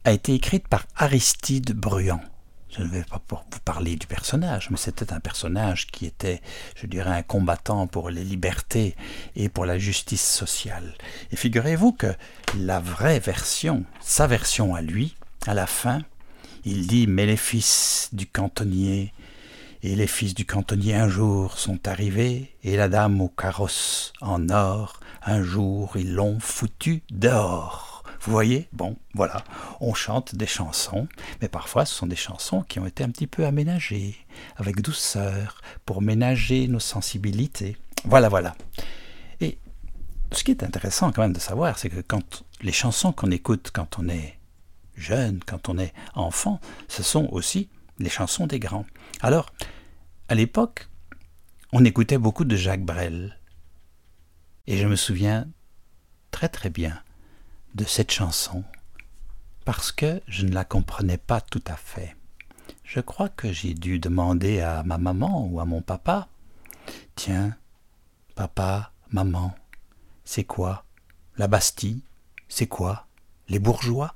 a 0.06 0.12
été 0.12 0.34
écrite 0.34 0.68
par 0.68 0.84
Aristide 0.98 1.74
Bruand. 1.74 2.20
Je 2.76 2.82
ne 2.82 2.88
vais 2.88 3.04
pas 3.04 3.22
vous 3.30 3.60
parler 3.64 3.96
du 3.96 4.08
personnage, 4.08 4.72
mais 4.72 4.78
c'était 4.78 5.14
un 5.14 5.20
personnage 5.20 5.88
qui 5.88 6.08
était, 6.08 6.42
je 6.76 6.88
dirais, 6.88 7.12
un 7.12 7.22
combattant 7.22 7.86
pour 7.86 8.10
les 8.10 8.24
libertés 8.24 8.96
et 9.36 9.48
pour 9.48 9.68
la 9.68 9.78
justice 9.78 10.28
sociale. 10.28 10.96
Et 11.32 11.36
figurez-vous 11.36 11.92
que 11.92 12.16
la 12.58 12.80
vraie 12.80 13.20
version, 13.20 13.84
sa 14.02 14.26
version 14.26 14.74
à 14.74 14.82
lui, 14.82 15.16
à 15.46 15.54
la 15.54 15.68
fin, 15.68 16.02
il 16.66 16.88
dit 16.88 17.06
Mais 17.06 17.28
les 17.28 17.38
fils 17.38 18.10
du 18.12 18.26
cantonnier 18.26 19.14
et 19.84 19.96
les 19.96 20.08
fils 20.08 20.34
du 20.34 20.46
cantonnier 20.46 20.96
un 20.96 21.10
jour 21.10 21.60
sont 21.60 21.88
arrivés, 21.88 22.56
et 22.64 22.76
la 22.76 22.88
dame 22.88 23.22
au 23.22 23.28
carrosse 23.28 24.14
en 24.22 24.50
or, 24.50 25.00
un 25.24 25.44
jour 25.44 25.96
ils 25.96 26.16
l'ont 26.16 26.40
foutu 26.40 27.04
dehors. 27.12 27.93
Vous 28.24 28.32
voyez 28.32 28.70
Bon, 28.72 28.96
voilà, 29.14 29.44
on 29.82 29.94
chante 29.94 30.34
des 30.36 30.48
chansons, 30.48 31.10
mais 31.42 31.50
parfois 31.50 31.84
ce 31.84 31.94
sont 31.94 32.08
des 32.08 32.16
chansons 32.16 32.62
qui 32.62 32.80
ont 32.80 32.86
été 32.86 33.04
un 33.04 33.10
petit 33.10 33.28
peu 33.28 33.46
aménagées, 33.46 34.16
avec 34.56 34.80
douceur, 34.80 35.60
pour 35.86 36.02
ménager 36.02 36.70
nos 36.70 36.80
sensibilités. 36.80 37.76
Voilà, 38.06 38.30
voilà. 38.30 38.56
Et 39.42 39.58
ce 40.32 40.46
qui 40.46 40.52
est 40.52 40.64
intéressant 40.64 41.12
quand 41.12 41.22
même 41.22 41.34
de 41.34 41.40
savoir, 41.40 41.78
c'est 41.78 41.90
que 41.90 42.00
quand 42.00 42.46
les 42.62 42.72
chansons 42.72 43.12
qu'on 43.12 43.30
écoute 43.30 43.72
quand 43.74 44.00
on 44.00 44.08
est 44.08 44.40
jeune, 44.96 45.42
quand 45.46 45.68
on 45.68 45.78
est 45.78 45.94
enfant, 46.16 46.62
ce 46.88 47.04
sont 47.04 47.28
aussi 47.30 47.68
les 48.00 48.10
chansons 48.10 48.48
des 48.48 48.60
grands. 48.60 48.86
Alors, 49.20 49.52
à 50.30 50.36
l'époque, 50.36 50.88
on 51.74 51.84
écoutait 51.84 52.18
beaucoup 52.18 52.46
de 52.46 52.56
Jacques 52.56 52.86
Brel. 52.86 53.38
Et 54.66 54.78
je 54.78 54.88
me 54.88 54.96
souviens 54.96 55.46
très 56.32 56.48
très 56.48 56.70
bien 56.70 57.02
de 57.76 57.84
cette 57.86 58.12
chanson 58.12 58.64
parce 59.66 59.92
que 59.92 60.22
je 60.28 60.46
ne 60.46 60.54
la 60.54 60.66
comprenais 60.66 61.18
pas 61.18 61.42
tout 61.42 61.64
à 61.68 61.76
fait. 61.76 62.16
Je 62.84 63.00
crois 63.00 63.30
que 63.30 63.52
j'ai 63.52 63.74
dû 63.74 64.00
demander 64.00 64.60
à 64.60 64.84
ma 64.84 64.98
maman 64.98 65.48
ou 65.48 65.60
à 65.60 65.66
mon 65.66 65.82
papa 65.82 66.28
Tiens, 67.16 67.56
papa, 68.36 68.92
maman, 69.12 69.56
c'est 70.26 70.44
quoi 70.44 70.84
La 71.38 71.48
Bastille? 71.48 72.02
C'est 72.50 72.68
quoi 72.68 73.08
Les 73.48 73.60
bourgeois 73.60 74.16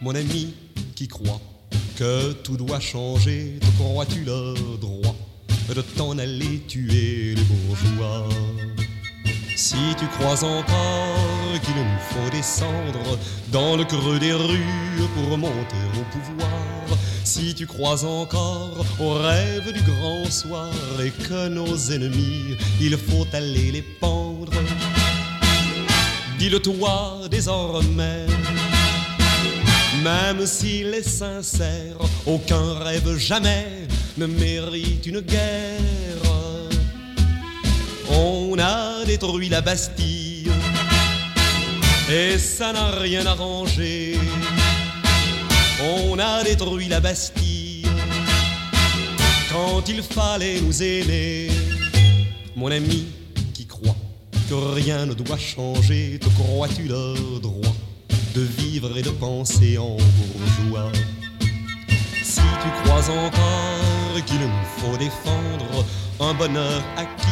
Mon 0.00 0.14
ami 0.14 0.54
qui 0.94 1.08
croit 1.08 1.40
que 1.96 2.32
tout 2.32 2.56
doit 2.56 2.80
changer, 2.80 3.58
te 3.60 3.82
crois-tu 3.82 4.20
le 4.24 4.54
droit 4.80 5.16
de 5.74 5.82
t'en 5.82 6.18
aller 6.18 6.60
tuer 6.66 7.34
les 7.34 7.42
bourgeois? 7.42 8.28
Si 9.56 9.76
tu 9.98 10.06
crois 10.18 10.42
encore 10.42 11.60
qu'il 11.62 11.74
nous 11.74 11.98
faut 12.08 12.30
descendre 12.30 13.18
dans 13.52 13.76
le 13.76 13.84
creux 13.84 14.18
des 14.18 14.32
rues 14.32 15.08
pour 15.14 15.36
monter 15.36 15.82
au 15.94 16.04
pouvoir, 16.18 16.98
si 17.24 17.54
tu 17.54 17.66
crois 17.66 18.04
encore 18.04 18.84
au 18.98 19.12
rêve 19.12 19.72
du 19.72 19.82
grand 19.82 20.30
soir 20.30 20.72
et 21.04 21.10
que 21.10 21.48
nos 21.48 21.76
ennemis, 21.90 22.56
il 22.80 22.96
faut 22.96 23.26
aller 23.34 23.70
les 23.70 23.82
pendre, 23.82 24.52
dis-le-toi 26.38 27.28
désormais 27.30 28.26
même 30.02 30.46
s'il 30.46 30.94
est 30.94 31.08
sincère, 31.08 31.96
aucun 32.26 32.74
rêve 32.74 33.16
jamais 33.16 33.66
ne 34.16 34.26
mérite 34.26 35.06
une 35.06 35.20
guerre. 35.20 35.80
On 38.10 38.58
a 38.58 39.04
détruit 39.04 39.48
la 39.48 39.60
Bastille 39.60 40.50
et 42.10 42.38
ça 42.38 42.72
n'a 42.72 42.90
rien 42.90 43.24
arrangé. 43.26 44.18
On 45.82 46.18
a 46.18 46.42
détruit 46.42 46.88
la 46.88 47.00
Bastille 47.00 47.86
quand 49.50 49.88
il 49.88 50.02
fallait 50.02 50.60
nous 50.60 50.82
aimer. 50.82 51.50
Mon 52.56 52.70
ami 52.70 53.06
qui 53.54 53.66
croit 53.66 53.96
que 54.48 54.54
rien 54.74 55.06
ne 55.06 55.14
doit 55.14 55.38
changer, 55.38 56.18
te 56.20 56.28
crois-tu 56.28 56.82
le 56.82 57.40
droit? 57.40 57.74
De 58.34 58.42
vivre 58.42 58.96
et 58.96 59.02
de 59.02 59.10
penser 59.10 59.78
en 59.78 59.96
bourgeois. 59.96 60.92
Si 62.22 62.40
tu 62.40 62.68
crois 62.82 63.08
encore 63.10 64.24
qu'il 64.26 64.38
nous 64.40 64.50
faut 64.78 64.96
défendre 64.96 65.84
un 66.20 66.34
bonheur 66.34 66.82
acquis 66.96 67.26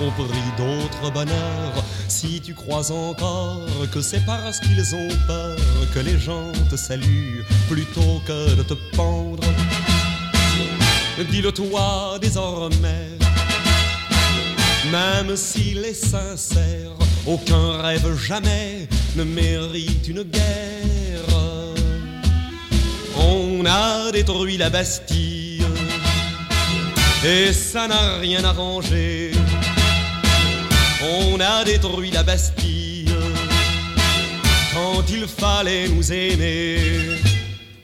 au 0.00 0.10
prix 0.10 0.50
d'autres 0.56 1.12
bonheurs, 1.12 1.84
si 2.08 2.40
tu 2.40 2.54
crois 2.54 2.90
encore 2.92 3.66
que 3.92 4.00
c'est 4.00 4.24
parce 4.24 4.60
qu'ils 4.60 4.94
ont 4.94 5.08
peur 5.26 5.56
que 5.94 6.00
les 6.00 6.18
gens 6.18 6.52
te 6.70 6.76
saluent 6.76 7.44
plutôt 7.68 8.20
que 8.26 8.54
de 8.54 8.62
te 8.62 8.74
pendre, 8.94 9.42
dis-le 11.30 11.50
toi 11.52 12.18
désormais, 12.20 13.08
même 14.92 15.34
s'il 15.36 15.78
est 15.78 15.94
sincère 15.94 16.92
aucun 17.26 17.82
rêve 17.82 18.16
jamais 18.16 18.88
mérite 19.24 20.08
une 20.08 20.22
guerre. 20.22 20.42
On 23.18 23.64
a 23.66 24.12
détruit 24.12 24.56
la 24.56 24.70
Bastille 24.70 25.64
et 27.24 27.52
ça 27.52 27.88
n'a 27.88 28.18
rien 28.18 28.44
arrangé. 28.44 29.32
On 31.02 31.40
a 31.40 31.64
détruit 31.64 32.10
la 32.10 32.22
Bastille 32.22 33.08
quand 34.74 35.02
il 35.10 35.26
fallait 35.26 35.88
nous 35.88 36.12
aimer. 36.12 36.78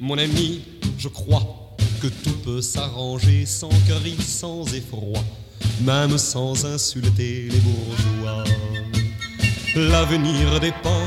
Mon 0.01 0.19
ami, 0.19 0.63
je 0.99 1.09
crois 1.09 1.75
que 2.01 2.09
tout 2.09 2.37
peut 2.45 2.61
s'arranger 2.61 3.47
sans 3.47 3.71
cri, 3.89 4.17
sans 4.21 4.65
effroi, 4.75 5.23
même 5.81 6.19
sans 6.19 6.65
insulter 6.65 7.49
les 7.51 7.61
bourgeois. 7.61 8.45
L'avenir 9.75 10.61
dépend 10.61 11.03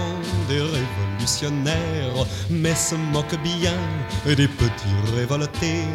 des 0.49 0.59
révolutionnaires, 0.59 2.25
mais 2.49 2.73
se 2.73 2.95
moque 2.95 3.35
bien 3.43 3.77
des 4.25 4.47
petits 4.47 5.15
révoltés. 5.15 5.85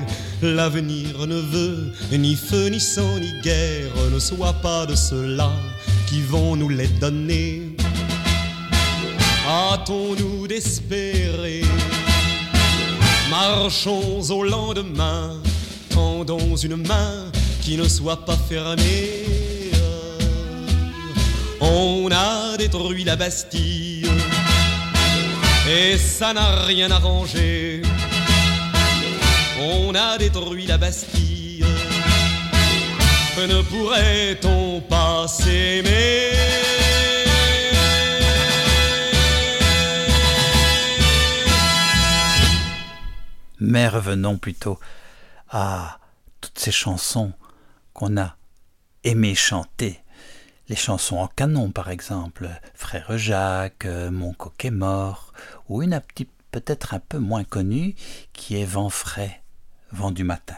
L'avenir 0.41 1.27
ne 1.27 1.41
veut 1.41 1.93
ni 2.13 2.37
feu, 2.37 2.69
ni 2.69 2.79
sang, 2.79 3.19
ni 3.19 3.33
guerre, 3.43 3.93
ne 4.13 4.19
soit 4.21 4.53
pas 4.53 4.87
de 4.87 4.95
ceux-là 4.95 5.51
qui 6.07 6.23
vont 6.23 6.55
nous 6.55 6.69
les 6.69 6.87
donner. 6.87 7.75
Hâtons-nous 9.49 10.47
d'espérer, 10.47 11.63
Marchons 13.31 14.21
au 14.31 14.45
lendemain, 14.45 15.37
tendons 15.91 16.57
une 16.57 16.77
main 16.77 17.31
qui 17.63 17.77
ne 17.77 17.89
soit 17.89 18.25
pas 18.25 18.37
fermée. 18.37 19.50
On 21.61 22.09
a 22.11 22.57
détruit 22.57 23.05
la 23.05 23.17
Bastille 23.17 24.09
et 25.69 25.99
ça 25.99 26.33
n'a 26.33 26.65
rien 26.65 26.91
arrangé. 26.91 27.83
On 29.61 29.95
a 29.95 30.17
détruit 30.17 30.67
la 30.67 30.79
Bastille, 30.79 31.65
que 33.37 33.47
ne 33.47 33.61
pourrait-on 33.63 34.81
pas 34.81 35.29
s'aimer? 35.29 36.31
Mais 43.61 43.87
revenons 43.89 44.39
plutôt 44.39 44.81
à 45.51 45.99
toutes 46.41 46.59
ces 46.59 46.73
chansons 46.73 47.33
qu'on 47.93 48.17
a 48.17 48.37
aimé 49.05 49.35
chanter. 49.35 50.01
Les 50.71 50.77
chansons 50.77 51.17
en 51.17 51.27
canon, 51.27 51.73
par 51.73 51.91
exemple, 51.91 52.49
Frère 52.75 53.19
Jacques, 53.19 53.87
Mon 53.87 54.33
coquet 54.33 54.71
mort, 54.71 55.33
ou 55.69 55.83
une 55.83 56.01
peut-être 56.53 56.95
un 56.95 57.01
peu 57.01 57.19
moins 57.19 57.43
connue 57.43 57.97
qui 58.33 58.55
est 58.55 58.67
Vent 58.67 58.89
frais, 58.89 59.43
Vent 59.91 60.13
du 60.13 60.23
matin. 60.23 60.55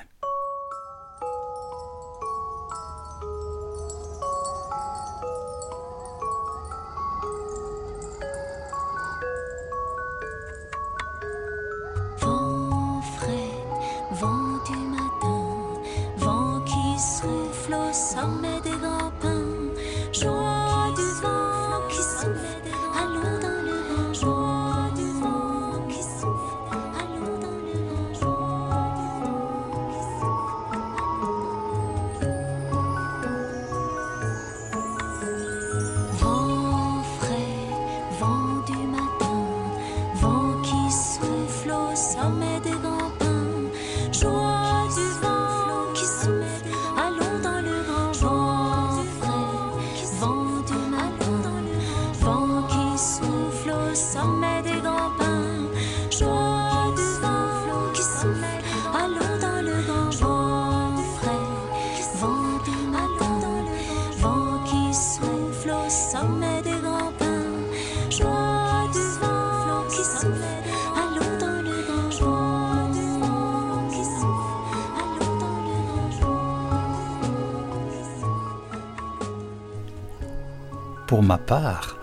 Pour 81.22 81.28
ma 81.28 81.38
part, 81.38 81.98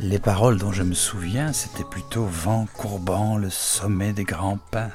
les 0.00 0.18
paroles 0.18 0.58
dont 0.58 0.72
je 0.72 0.82
me 0.82 0.94
souviens, 0.94 1.52
c'était 1.52 1.84
plutôt 1.84 2.24
vent 2.24 2.66
courbant 2.74 3.36
le 3.36 3.48
sommet 3.48 4.12
des 4.12 4.24
grands 4.24 4.58
pins, 4.72 4.90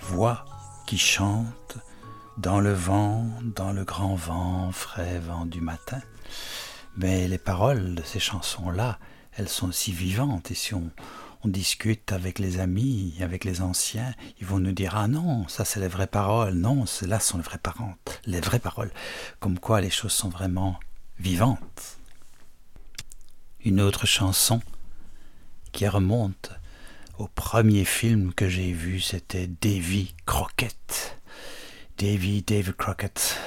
voix 0.00 0.44
qui 0.86 0.98
chante 0.98 1.78
dans 2.38 2.60
le 2.60 2.72
vent, 2.72 3.26
dans 3.56 3.72
le 3.72 3.82
grand 3.82 4.14
vent, 4.14 4.70
frais 4.70 5.18
vent 5.18 5.46
du 5.46 5.60
matin. 5.60 6.00
Mais 6.96 7.26
les 7.26 7.38
paroles 7.38 7.96
de 7.96 8.04
ces 8.04 8.20
chansons-là, 8.20 9.00
elles 9.32 9.48
sont 9.48 9.70
aussi 9.70 9.90
vivantes. 9.90 10.52
Et 10.52 10.54
si 10.54 10.72
on, 10.72 10.88
on 11.42 11.48
discute 11.48 12.12
avec 12.12 12.38
les 12.38 12.60
amis, 12.60 13.16
avec 13.20 13.44
les 13.44 13.62
anciens, 13.62 14.14
ils 14.40 14.46
vont 14.46 14.60
nous 14.60 14.70
dire 14.70 14.94
ah 14.94 15.08
non, 15.08 15.48
ça 15.48 15.64
c'est 15.64 15.80
les 15.80 15.88
vraies 15.88 16.06
paroles, 16.06 16.54
non, 16.54 16.86
celles-là 16.86 17.18
sont 17.18 17.38
les 17.38 17.42
vraies 17.42 17.58
paroles, 17.58 17.96
les 18.26 18.40
vraies 18.40 18.60
paroles, 18.60 18.92
comme 19.40 19.58
quoi 19.58 19.80
les 19.80 19.90
choses 19.90 20.12
sont 20.12 20.28
vraiment 20.28 20.78
vivantes 21.18 21.98
une 23.64 23.80
autre 23.80 24.06
chanson 24.06 24.60
qui 25.70 25.86
remonte 25.86 26.50
au 27.18 27.28
premier 27.28 27.84
film 27.84 28.32
que 28.34 28.48
j'ai 28.48 28.72
vu, 28.72 29.00
c'était 29.00 29.46
Davy 29.46 30.14
Crockett. 30.26 31.18
Davy, 31.98 32.42
David 32.42 32.74
Crockett, 32.74 33.38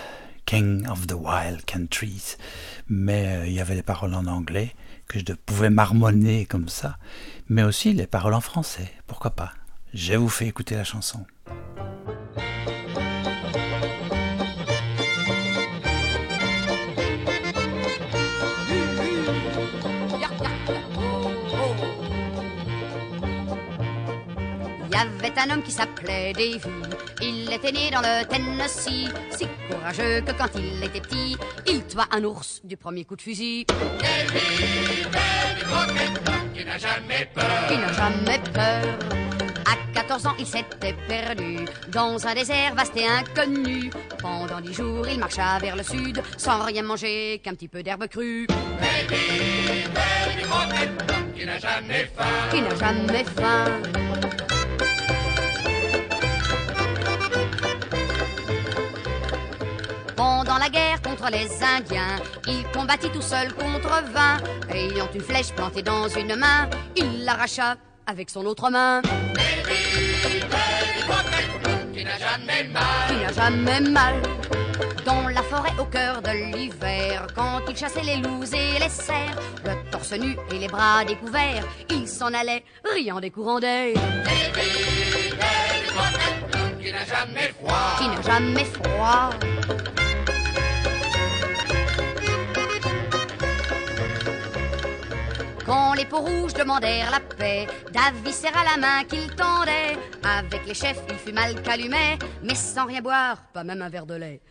King 0.46 0.88
of 0.88 1.08
the 1.08 1.14
Wild 1.14 1.66
Countries. 1.66 2.38
Mais 2.88 3.28
euh, 3.28 3.48
il 3.48 3.54
y 3.54 3.60
avait 3.60 3.76
les 3.76 3.84
paroles 3.84 4.14
en 4.14 4.26
anglais 4.28 4.74
que 5.08 5.20
je 5.20 5.34
pouvais 5.34 5.70
marmonner 5.70 6.46
comme 6.46 6.70
ça, 6.70 6.98
mais 7.50 7.64
aussi 7.64 7.94
les 7.94 8.08
paroles 8.08 8.34
en 8.34 8.42
français, 8.42 8.92
pourquoi 9.08 9.32
pas? 9.32 9.52
Je 9.94 10.14
vous 10.14 10.30
fais 10.30 10.48
écouter 10.48 10.76
la 10.76 10.84
chanson. 10.84 11.26
Qui 25.62 25.72
s'appelait 25.72 26.34
Davy. 26.34 26.60
Il 27.22 27.52
était 27.52 27.72
né 27.72 27.92
dans 27.92 28.02
le 28.02 28.26
Tennessee, 28.26 29.08
si 29.32 29.48
courageux 29.70 30.22
que 30.22 30.32
quand 30.32 30.50
il 30.56 30.84
était 30.84 31.02
petit, 31.02 31.38
il 31.68 31.86
tua 31.86 32.06
un 32.12 32.24
ours 32.24 32.62
du 32.64 32.78
premier 32.78 33.06
coup 33.06 33.16
de 33.16 33.22
fusil. 33.22 33.66
Davy, 33.68 35.06
Davy 35.12 36.06
qui 36.54 36.66
n'a 36.66 36.78
jamais 36.78 37.30
peur. 37.34 37.68
Qui 37.68 37.78
n'a 37.78 37.94
jamais 37.94 38.40
peur. 38.54 39.00
À 39.66 39.94
14 39.94 40.28
ans, 40.28 40.36
il 40.40 40.46
s'était 40.46 40.96
perdu 41.08 41.66
dans 41.90 42.26
un 42.28 42.34
désert 42.34 42.76
vaste 42.76 42.96
et 42.98 43.08
inconnu. 43.08 43.90
Pendant 44.20 44.62
dix 44.62 44.74
jours, 44.74 45.08
il 45.08 45.20
marcha 45.20 45.58
vers 45.60 45.76
le 45.76 45.84
sud 45.84 46.22
sans 46.38 46.64
rien 46.64 46.84
manger 46.84 47.42
qu'un 47.44 47.54
petit 47.54 47.68
peu 47.68 47.84
d'herbe 47.84 48.08
crue. 48.08 48.48
Davy, 48.48 49.84
Davy 49.94 51.36
qui 51.36 51.46
n'a 51.46 51.60
jamais 51.60 52.10
faim. 52.16 52.50
Qui 52.52 52.62
n'a 52.62 52.76
jamais 52.76 53.24
faim. 53.24 53.82
La 60.58 60.70
guerre 60.70 61.02
contre 61.02 61.30
les 61.30 61.48
Indiens, 61.62 62.16
il 62.48 62.64
combattit 62.72 63.10
tout 63.10 63.22
seul 63.22 63.54
contre 63.54 64.02
vingt. 64.12 64.38
Ayant 64.74 65.08
une 65.14 65.22
flèche 65.22 65.52
plantée 65.52 65.84
dans 65.84 66.08
une 66.08 66.36
main, 66.36 66.70
il 66.96 67.24
l'arracha 67.24 67.76
avec 68.08 68.30
son 68.32 68.46
autre 68.46 68.72
main. 68.72 69.02
qui 71.94 72.04
n'a 72.04 72.18
jamais 72.18 72.64
mal. 72.72 72.84
Qui 73.08 73.16
n'a 73.16 73.32
jamais 73.34 73.82
mal. 73.82 74.16
Dans 75.06 75.28
la 75.28 75.44
forêt 75.44 75.74
au 75.78 75.86
cœur 75.86 76.22
de 76.24 76.32
l'hiver, 76.56 77.28
quand 77.36 77.62
il 77.70 77.76
chassait 77.78 78.02
les 78.02 78.18
loups 78.18 78.46
et 78.54 78.80
les 78.80 78.90
cerfs, 78.90 79.38
le 79.66 79.92
torse 79.92 80.14
nu 80.14 80.36
et 80.52 80.58
les 80.58 80.68
bras 80.68 81.06
découverts, 81.06 81.68
il 81.92 82.08
s'en 82.08 82.34
allait 82.34 82.64
riant 82.92 83.20
des 83.20 83.30
courants 83.30 83.60
d'air. 83.60 83.94
qui 86.82 86.92
n'a 86.92 87.06
jamais 87.06 87.54
froid. 87.60 87.96
Qui 88.00 88.08
n'a 88.08 88.22
jamais 88.22 88.66
froid. 88.66 89.30
Quand 95.66 95.94
les 95.94 96.06
peaux 96.06 96.20
rouges 96.20 96.54
demandèrent 96.54 97.10
la 97.10 97.20
paix, 97.20 97.68
Davy 97.92 98.32
serra 98.32 98.64
la 98.64 98.78
main 98.78 99.04
qu'il 99.04 99.28
tendait. 99.36 99.98
Avec 100.24 100.66
les 100.68 100.74
chefs, 100.76 101.02
il 101.10 101.16
fut 101.16 101.34
mal 101.34 101.60
calumet, 101.64 102.20
mais 102.44 102.54
sans 102.56 102.86
rien 102.86 103.02
boire, 103.02 103.38
pas 103.52 103.64
même 103.64 103.82
un 103.82 103.90
verre 103.90 104.06
de 104.06 104.16
lait. 104.16 104.42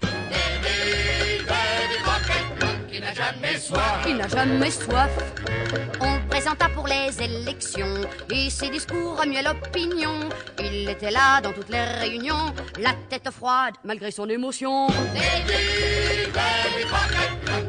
qui 2.90 3.00
n'a 3.00 3.14
jamais 3.14 3.58
soif. 3.58 4.06
N'a 4.06 4.28
jamais 4.28 4.70
soif. 4.70 5.10
On 6.00 6.28
présenta 6.28 6.68
pour 6.68 6.86
les 6.86 7.10
élections 7.22 8.02
et 8.30 8.50
ses 8.50 8.70
discours 8.70 9.18
remuaient 9.20 9.42
l'opinion. 9.42 10.28
Il 10.60 10.88
était 10.88 11.10
là 11.10 11.40
dans 11.40 11.52
toutes 11.52 11.70
les 11.70 11.82
réunions, 11.82 12.54
la 12.78 12.92
tête 13.08 13.30
froide 13.30 13.74
malgré 13.84 14.10
son 14.10 14.28
émotion. 14.28 14.88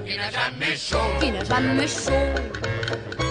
qui 0.06 0.18
n'a 0.18 0.32
jamais 0.32 0.76
chaud. 0.76 0.98
Qui 1.20 1.32
n'a 1.32 1.44
jamais 1.44 1.88
chaud. 1.88 3.25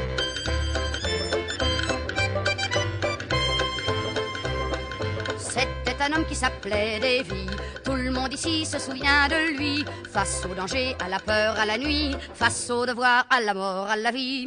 Un 6.04 6.12
homme 6.12 6.26
qui 6.26 6.34
s'appelait 6.34 7.00
Davy. 7.00 7.46
Tout 7.84 7.94
le 7.94 8.10
monde 8.10 8.32
ici 8.32 8.66
se 8.66 8.78
souvient 8.78 9.28
de 9.28 9.56
lui. 9.56 9.84
Face 10.12 10.46
au 10.50 10.54
danger, 10.54 10.94
à 11.04 11.08
la 11.08 11.18
peur, 11.18 11.58
à 11.58 11.64
la 11.64 11.78
nuit. 11.78 12.14
Face 12.34 12.68
au 12.70 12.84
devoir, 12.84 13.26
à 13.30 13.40
la 13.40 13.54
mort, 13.54 13.88
à 13.88 13.96
la 13.96 14.10
vie. 14.10 14.46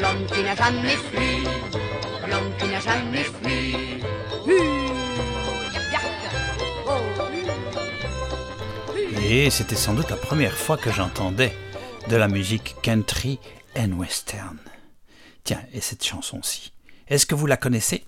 L'homme 0.00 0.26
qui 0.26 0.42
n'a 0.42 0.56
jamais 0.56 0.96
fui. 1.10 1.44
L'homme 2.28 2.52
qui 2.58 2.66
n'a 2.66 2.80
jamais 2.80 3.24
fui. 3.24 3.76
Et 9.26 9.50
c'était 9.50 9.74
sans 9.74 9.94
doute 9.94 10.10
la 10.10 10.16
première 10.16 10.54
fois 10.54 10.76
que 10.76 10.90
j'entendais 10.90 11.52
de 12.08 12.16
la 12.16 12.28
musique 12.28 12.76
country 12.82 13.38
and 13.76 13.92
western. 13.92 14.58
Tiens, 15.44 15.60
et 15.74 15.82
cette 15.82 16.02
chanson-ci, 16.02 16.72
est-ce 17.06 17.26
que 17.26 17.34
vous 17.34 17.46
la 17.46 17.58
connaissez? 17.58 18.06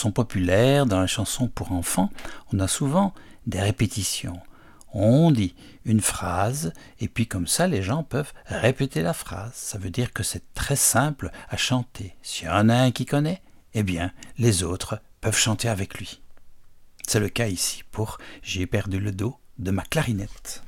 Chansons 0.00 0.12
populaires, 0.12 0.86
dans 0.86 1.02
les 1.02 1.06
chansons 1.06 1.48
pour 1.48 1.72
enfants, 1.72 2.08
on 2.54 2.58
a 2.58 2.68
souvent 2.68 3.12
des 3.46 3.60
répétitions. 3.60 4.40
On 4.94 5.30
dit 5.30 5.54
une 5.84 6.00
phrase 6.00 6.72
et 7.00 7.06
puis 7.06 7.26
comme 7.26 7.46
ça 7.46 7.66
les 7.66 7.82
gens 7.82 8.02
peuvent 8.02 8.32
répéter 8.46 9.02
la 9.02 9.12
phrase. 9.12 9.52
Ça 9.52 9.76
veut 9.76 9.90
dire 9.90 10.14
que 10.14 10.22
c'est 10.22 10.54
très 10.54 10.74
simple 10.74 11.30
à 11.50 11.58
chanter. 11.58 12.16
S'il 12.22 12.46
y 12.46 12.50
en 12.50 12.70
a 12.70 12.76
un 12.76 12.92
qui 12.92 13.04
connaît, 13.04 13.42
eh 13.74 13.82
bien 13.82 14.10
les 14.38 14.62
autres 14.62 15.02
peuvent 15.20 15.36
chanter 15.36 15.68
avec 15.68 15.98
lui. 15.98 16.22
C'est 17.06 17.20
le 17.20 17.28
cas 17.28 17.48
ici 17.48 17.84
pour 17.92 18.16
J'ai 18.42 18.66
perdu 18.66 19.00
le 19.00 19.12
dos 19.12 19.36
de 19.58 19.70
ma 19.70 19.82
clarinette. 19.82 20.62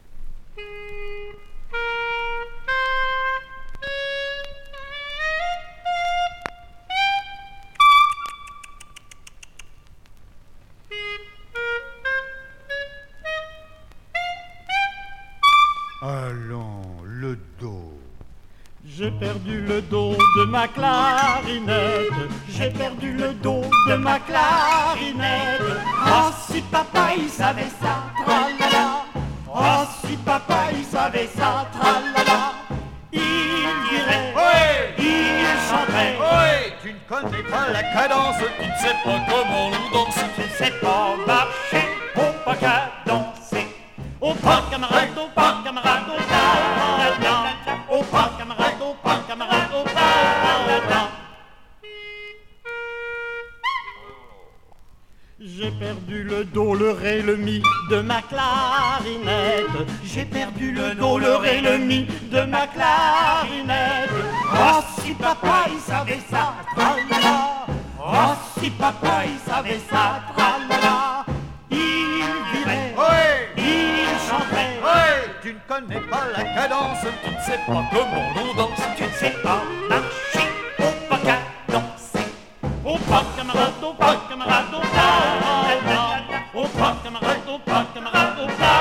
Ma 20.63 20.69
clarinette. 20.69 22.31
J'ai 22.49 22.71
perdu 22.71 23.13
le 23.13 23.33
dos 23.35 23.65
de 23.89 23.95
ma 23.97 24.19
clarinette. 24.21 25.61
Ah 26.07 26.31
si 26.47 26.61
papa 26.61 27.15
il 27.17 27.29
savait 27.29 27.73
ça, 27.81 27.95
tralala. 28.25 29.05
Ah 29.53 29.85
si 30.05 30.17
papa 30.17 30.61
il 30.73 30.85
savait 30.85 31.31
ça, 31.37 31.67
tralala. 31.75 32.41
Il 33.13 33.21
dirait, 33.91 34.35
il 34.99 35.47
chanterait. 35.69 36.17
Ouais, 36.21 36.73
tu 36.83 36.91
ne 36.93 37.03
connais 37.09 37.43
pas 37.43 37.67
la 37.73 37.83
cadence, 37.83 38.37
tu 38.61 38.67
ne 38.69 38.77
sais 38.83 38.97
pas 39.05 39.19
comment 39.29 39.67
on 39.67 39.95
danse. 39.95 40.21
Tu 40.37 40.43
ne 40.43 40.55
sais 40.59 40.75
pas 40.81 41.17
marcher, 41.27 41.89
au 42.17 42.45
pas 42.45 42.57
qu'à 42.57 42.79
danser. 43.07 43.67
Au 44.21 44.33
pas 44.35 44.63
camarade, 44.71 45.09
au 45.17 45.27
pas 45.27 45.27
camarade, 45.27 45.32
J'ai 55.63 55.71
perdu 55.71 56.25
le 56.25 56.45
do, 56.45 56.75
le 56.75 56.91
ré, 56.91 57.23
le 57.23 57.37
mi 57.37 57.63
de 57.89 58.01
ma 58.01 58.21
clarinette. 58.23 59.87
J'ai 60.03 60.25
perdu 60.25 60.73
le 60.73 60.93
do, 60.97 61.19
le 61.19 61.37
ré, 61.37 61.61
le 61.61 61.79
mi 61.79 62.09
de 62.33 62.41
ma 62.41 62.67
clarinette. 62.67 64.11
Oh 64.57 64.83
si 65.01 65.15
papa 65.15 65.67
il 65.73 65.79
savait 65.79 66.19
ça, 66.29 66.55
tralala. 66.75 67.67
Oh 68.01 68.35
si 68.59 68.71
papa 68.71 69.23
il 69.25 69.39
savait 69.49 69.81
ça, 69.89 70.23
tralala. 70.35 71.25
Il 71.71 72.25
dirait, 72.53 72.95
il 73.57 74.09
chanterait. 74.29 74.81
Ouais, 74.83 75.31
tu 75.43 75.55
ne 75.55 75.61
connais 75.69 76.01
pas 76.09 76.25
la 76.37 76.43
cadence, 76.43 77.07
tu 77.23 77.31
ne 77.31 77.41
sais 77.41 77.61
pas 77.69 77.85
comment 77.93 78.33
on 78.35 78.57
danse. 78.57 78.83
Tu 78.97 79.05
ne 79.05 79.09
sais 79.11 79.37
pas 79.45 79.63
marcher, 79.89 80.49
Au 82.85 82.99
pas 82.99 83.25
camarade, 83.37 83.73
au 83.83 83.93
pas 83.95 84.17
camarade, 84.29 84.75
au 84.75 84.81
pas. 84.81 84.89
Au 86.55 86.67
pas 86.67 86.97
camarade, 87.05 87.49
au 87.49 87.59
pas 87.59 87.87
camarade, 87.95 88.39
au 88.43 88.47
pas. 88.47 88.73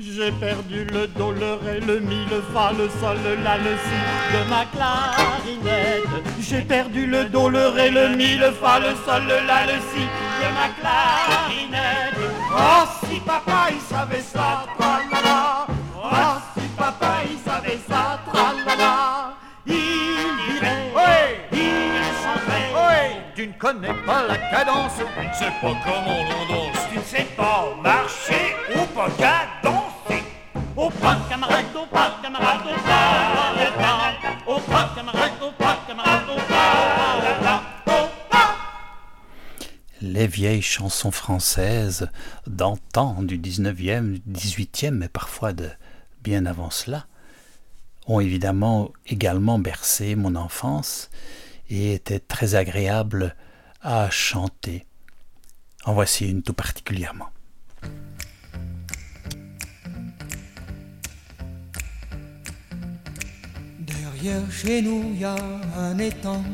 J'ai 0.00 0.32
perdu 0.32 0.84
le 0.84 1.06
do, 1.08 1.32
le 1.32 1.54
ré, 1.54 1.80
le 1.80 2.00
mi, 2.00 2.24
le 2.30 2.40
fa, 2.52 2.72
le 2.72 2.88
sol, 3.00 3.18
le 3.24 3.34
la, 3.42 3.56
le 3.58 3.76
si 3.84 3.98
de 4.32 4.40
ma 4.48 4.64
clarinette. 4.66 6.24
J'ai 6.40 6.62
perdu 6.62 7.06
le 7.06 7.24
do, 7.24 7.48
le 7.48 7.68
ré, 7.68 7.90
le 7.90 8.08
mi, 8.10 8.36
le 8.36 8.52
fa, 8.52 8.78
le 8.78 8.94
sol, 9.04 9.22
le 9.24 9.46
la, 9.46 9.66
le 9.66 9.80
si 9.90 10.02
de 10.40 10.48
ma 10.54 10.68
clarinette. 10.78 12.14
Oh 12.50 12.84
si 13.04 13.20
papa 13.20 13.70
il 13.70 13.80
savait 13.80 14.22
ça, 14.22 14.64
connais 23.72 23.94
pas 24.06 24.26
la 24.26 24.38
cadence, 24.38 24.92
tu 24.96 25.26
ne 25.26 25.32
sais 25.32 25.52
pas 25.60 25.74
comment 25.84 26.20
on 26.20 26.52
danse. 26.52 26.78
Tu 26.90 26.98
ne 26.98 27.02
sais 27.02 27.26
pas 27.36 27.74
marcher 27.82 28.56
ou 28.74 28.86
pas 28.94 29.08
danser. 29.62 30.22
Au 30.76 30.88
pas 30.90 31.18
camarade, 31.28 31.66
au 31.74 31.86
pas 31.86 32.18
camarade, 32.22 32.60
au 32.64 32.76
pas. 32.86 34.52
Au 34.52 34.60
pas 34.60 34.92
camarade, 34.94 35.32
au 35.42 35.50
pas 35.62 35.78
camarade, 35.86 36.22
au 36.30 36.36
pas. 36.48 37.62
Au 37.86 38.08
pas. 38.30 38.56
Les 40.00 40.26
vieilles 40.26 40.62
chansons 40.62 41.10
françaises 41.10 42.08
d'antan, 42.46 43.22
du 43.22 43.38
19e, 43.38 44.12
du 44.12 44.20
18e, 44.30 44.92
mais 44.92 45.08
parfois 45.08 45.52
de 45.52 45.68
bien 46.22 46.46
avant 46.46 46.70
cela, 46.70 47.06
ont 48.06 48.20
évidemment 48.20 48.92
également 49.06 49.58
bercé 49.58 50.14
mon 50.14 50.36
enfance 50.36 51.10
et 51.68 51.92
étaient 51.92 52.20
très 52.20 52.54
agréables 52.54 53.36
à 53.88 54.10
chanter. 54.10 54.86
En 55.86 55.94
voici 55.94 56.28
une 56.28 56.42
tout 56.42 56.52
particulièrement. 56.52 57.30
Derrière 63.78 64.52
chez 64.52 64.82
nous, 64.82 65.14
y 65.14 65.24
a 65.24 65.36
un 65.78 65.98
étang, 65.98 66.44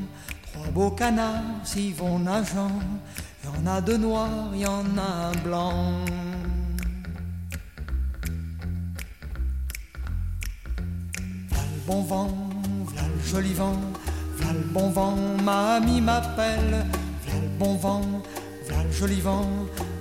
trois 0.53 0.69
beaux 0.69 0.93
canards 0.93 1.43
s'y 1.65 1.91
vont 1.91 2.21
nageant. 2.21 2.79
Y 3.43 3.49
en 3.49 3.67
a 3.67 3.81
deux 3.81 3.97
noirs, 3.97 4.55
y 4.55 4.65
en 4.65 4.97
a 4.97 5.31
un 5.31 5.33
blanc. 5.43 6.05
V'là 11.49 11.65
le 11.75 11.81
bon 11.85 12.03
vent, 12.05 12.31
v'là 12.87 13.03
le 13.09 13.21
joli 13.29 13.55
vent, 13.55 13.81
v'là 14.37 14.53
le 14.53 14.67
bon 14.73 14.91
vent, 14.91 15.17
mamie 15.43 16.01
m'appelle. 16.01 16.87
V'là 17.35 17.43
le 17.43 17.49
bon 17.59 17.75
vent, 17.75 18.23
v'là 18.67 18.85
le 18.85 18.93
joli 18.93 19.21
vent, 19.21 19.49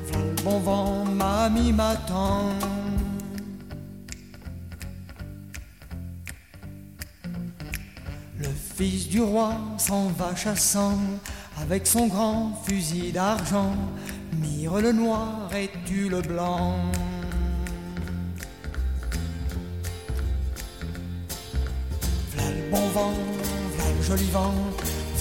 v'là 0.07 0.19
le 0.19 0.43
bon 0.43 0.59
vent, 0.59 1.05
mamie 1.05 1.73
m'attend. 1.73 2.51
Le 8.37 8.49
fils 8.75 9.07
du 9.07 9.21
roi 9.21 9.55
s'en 9.79 10.09
va 10.09 10.35
chassant 10.35 10.99
avec 11.59 11.87
son 11.87 12.05
grand 12.07 12.53
fusil 12.65 13.11
d'argent. 13.11 13.75
Mire 14.39 14.75
le 14.75 14.91
noir 14.91 15.49
et 15.55 15.71
tue 15.85 16.09
le 16.09 16.21
blanc. 16.21 16.75
V'là 22.31 22.49
le 22.51 22.69
bon 22.69 22.87
vent, 22.89 23.13
v'là 23.75 23.85
le 23.97 24.03
joli 24.03 24.29
vent, 24.29 24.53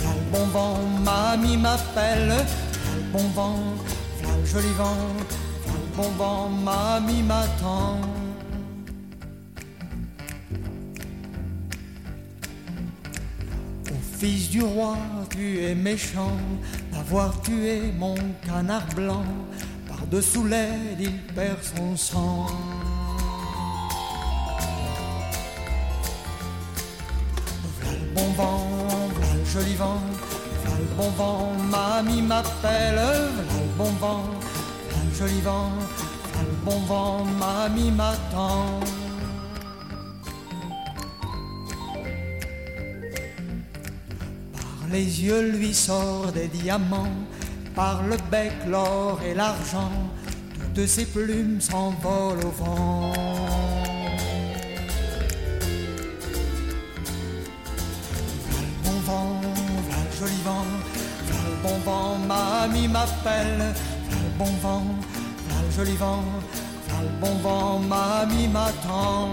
le 0.04 0.30
bon 0.32 0.46
vent, 0.46 0.78
mamie 1.04 1.56
m'appelle. 1.56 2.34
Le 2.94 3.02
bon 3.12 3.28
vent, 3.34 3.58
le 4.22 4.46
joli 4.46 4.72
vent, 4.76 4.96
le 5.66 5.96
bon 5.96 6.10
vent, 6.18 6.48
mamie 6.48 7.22
m'attend. 7.22 8.00
Fils 14.18 14.50
du 14.50 14.62
roi, 14.62 14.96
tu 15.30 15.64
es 15.64 15.74
méchant 15.74 16.36
d'avoir 16.92 17.40
tué 17.42 17.92
mon 17.98 18.14
canard 18.46 18.86
blanc. 18.94 19.24
Par-dessous 19.88 20.46
l'aide, 20.46 21.00
il 21.00 21.18
perd 21.34 21.58
son 21.60 21.96
sang. 21.96 22.46
Joli 29.52 29.74
vent, 29.74 30.00
v'là 30.64 30.76
le 30.78 30.88
bon 30.96 31.10
vent, 31.10 31.52
mamie 31.70 32.22
m'appelle. 32.22 32.96
V'là 33.36 33.58
le 33.60 33.72
bon 33.76 33.92
vent, 34.00 34.24
v'là 34.88 35.00
le 35.08 35.14
joli 35.18 35.40
vent, 35.42 35.72
v'là 36.32 36.42
le 36.42 36.56
bon 36.64 36.80
vent, 36.86 37.24
mamie 37.38 37.90
m'attend. 37.90 38.80
les 44.92 45.24
yeux 45.24 45.52
lui 45.52 45.72
sort 45.72 46.32
des 46.32 46.48
diamants, 46.48 47.16
par 47.74 48.02
le 48.02 48.16
bec 48.30 48.52
l'or 48.68 49.18
et 49.24 49.32
l'argent, 49.32 49.90
toutes 50.74 50.86
ses 50.86 51.06
plumes 51.06 51.62
s'envolent 51.62 52.44
au 52.44 52.50
vent. 52.50 53.31
Mamie 62.26 62.88
m'appelle. 62.88 63.74
Le 64.10 64.38
bon 64.38 64.52
vent, 64.62 64.84
le 65.64 65.70
joli 65.76 65.96
vent, 65.96 66.24
le 67.00 67.08
bon 67.20 67.34
vent, 67.42 67.78
mamie 67.78 68.48
m'attend. 68.48 69.30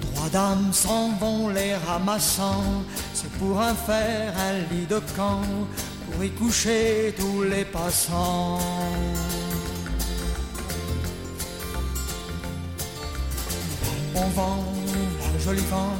Trois 0.00 0.28
dames 0.30 0.72
s'en 0.72 1.10
vont 1.20 1.48
les 1.48 1.74
ramassant, 1.74 2.64
c'est 3.14 3.30
pour 3.32 3.60
un 3.60 3.74
faire 3.74 4.32
un 4.38 4.74
lit 4.74 4.86
de 4.86 5.00
camp, 5.16 5.42
pour 6.10 6.24
y 6.24 6.30
coucher 6.30 7.14
tous 7.18 7.42
les 7.42 7.64
passants. 7.64 8.58
Bon 14.14 14.28
vent, 14.34 14.64
le 15.34 15.38
joli 15.38 15.62
vent, 15.70 15.96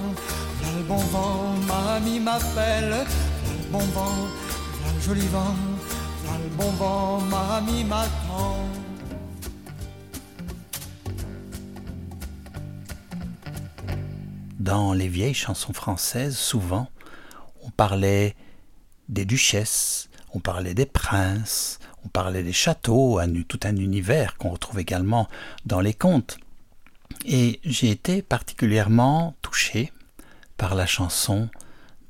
Dans 14.58 14.92
les 14.92 15.08
vieilles 15.08 15.34
chansons 15.34 15.72
françaises, 15.72 16.36
souvent, 16.36 16.88
on 17.62 17.70
parlait 17.70 18.34
des 19.08 19.24
duchesses, 19.24 20.08
on 20.34 20.40
parlait 20.40 20.74
des 20.74 20.86
princes, 20.86 21.78
on 22.04 22.08
parlait 22.08 22.42
des 22.42 22.52
châteaux, 22.52 23.18
un, 23.18 23.42
tout 23.42 23.60
un 23.64 23.76
univers 23.76 24.36
qu'on 24.36 24.50
retrouve 24.50 24.78
également 24.78 25.28
dans 25.64 25.80
les 25.80 25.94
contes. 25.94 26.38
Et 27.24 27.60
j'ai 27.64 27.90
été 27.90 28.22
particulièrement 28.22 29.34
touché 29.40 29.92
par 30.56 30.74
la 30.74 30.86
chanson 30.86 31.48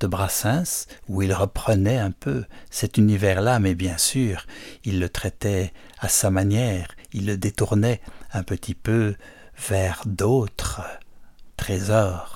de 0.01 0.07
Brassens, 0.07 0.87
où 1.09 1.23
il 1.23 1.33
reprenait 1.33 1.99
un 1.99 2.11
peu 2.11 2.45
cet 2.71 2.99
univers-là, 2.99 3.59
mais 3.59 3.75
bien 3.75 3.97
sûr, 3.97 4.47
il 4.85 5.01
le 5.01 5.09
traitait 5.09 5.73
à 5.99 6.09
sa 6.09 6.31
manière, 6.31 6.89
il 7.13 7.27
le 7.27 7.37
détournait 7.37 8.01
un 8.33 8.43
petit 8.43 8.75
peu 8.75 9.15
vers 9.69 10.03
d'autres 10.05 10.83
trésors. 11.57 12.36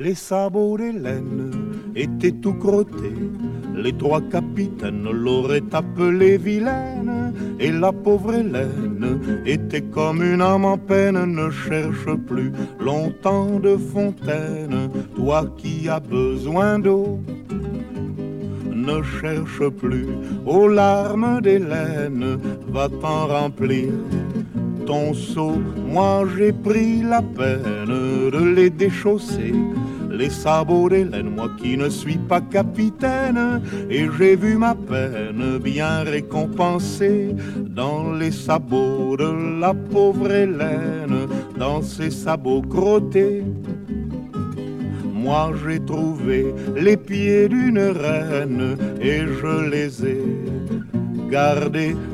Les 0.00 0.16
sabots 0.16 0.76
d'Hélène 0.76 1.52
étaient 1.94 2.32
tout 2.32 2.54
crottés. 2.54 3.14
Les 3.76 3.92
trois 3.92 4.20
capitaines 4.22 5.08
l'auraient 5.08 5.72
appelée 5.72 6.36
vilaine. 6.36 7.32
Et 7.60 7.70
la 7.70 7.92
pauvre 7.92 8.34
Hélène 8.34 9.20
était 9.46 9.82
comme 9.82 10.20
une 10.20 10.42
âme 10.42 10.64
en 10.64 10.78
peine. 10.78 11.24
Ne 11.26 11.48
cherche 11.48 12.12
plus 12.26 12.50
longtemps 12.80 13.60
de 13.60 13.76
fontaine. 13.76 14.90
Toi 15.14 15.46
qui 15.56 15.88
as 15.88 16.00
besoin 16.00 16.80
d'eau. 16.80 17.20
Ne 18.72 19.00
cherche 19.00 19.68
plus 19.68 20.08
aux 20.44 20.66
larmes 20.66 21.40
d'Hélène. 21.40 22.40
Va 22.66 22.88
t'en 22.88 23.28
remplir 23.28 23.92
ton 24.86 25.14
seau. 25.14 25.60
Moi 25.86 26.24
j'ai 26.36 26.52
pris 26.52 27.02
la 27.02 27.22
peine 27.22 28.30
de 28.32 28.54
les 28.56 28.70
déchausser. 28.70 29.54
Les 30.10 30.30
sabots 30.30 30.88
d'Hélène, 30.88 31.30
moi 31.30 31.50
qui 31.60 31.76
ne 31.76 31.88
suis 31.88 32.18
pas 32.18 32.40
capitaine, 32.40 33.60
et 33.90 34.06
j'ai 34.16 34.36
vu 34.36 34.56
ma 34.56 34.76
peine 34.76 35.58
bien 35.58 36.04
récompensée 36.04 37.34
dans 37.56 38.12
les 38.12 38.30
sabots 38.30 39.16
de 39.16 39.60
la 39.60 39.74
pauvre 39.74 40.30
Hélène, 40.30 41.26
dans 41.58 41.82
ses 41.82 42.10
sabots 42.10 42.62
crottés. 42.62 43.42
Moi 45.12 45.52
j'ai 45.66 45.80
trouvé 45.80 46.54
les 46.76 46.96
pieds 46.96 47.48
d'une 47.48 47.80
reine 47.80 48.76
et 49.00 49.20
je 49.20 49.68
les 49.68 50.04
ai 50.04 50.22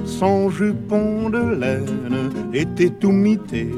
Son 0.06 0.48
jupon 0.48 1.28
de 1.28 1.60
laine 1.60 2.30
était 2.54 2.88
tout 2.88 3.12
mité. 3.12 3.68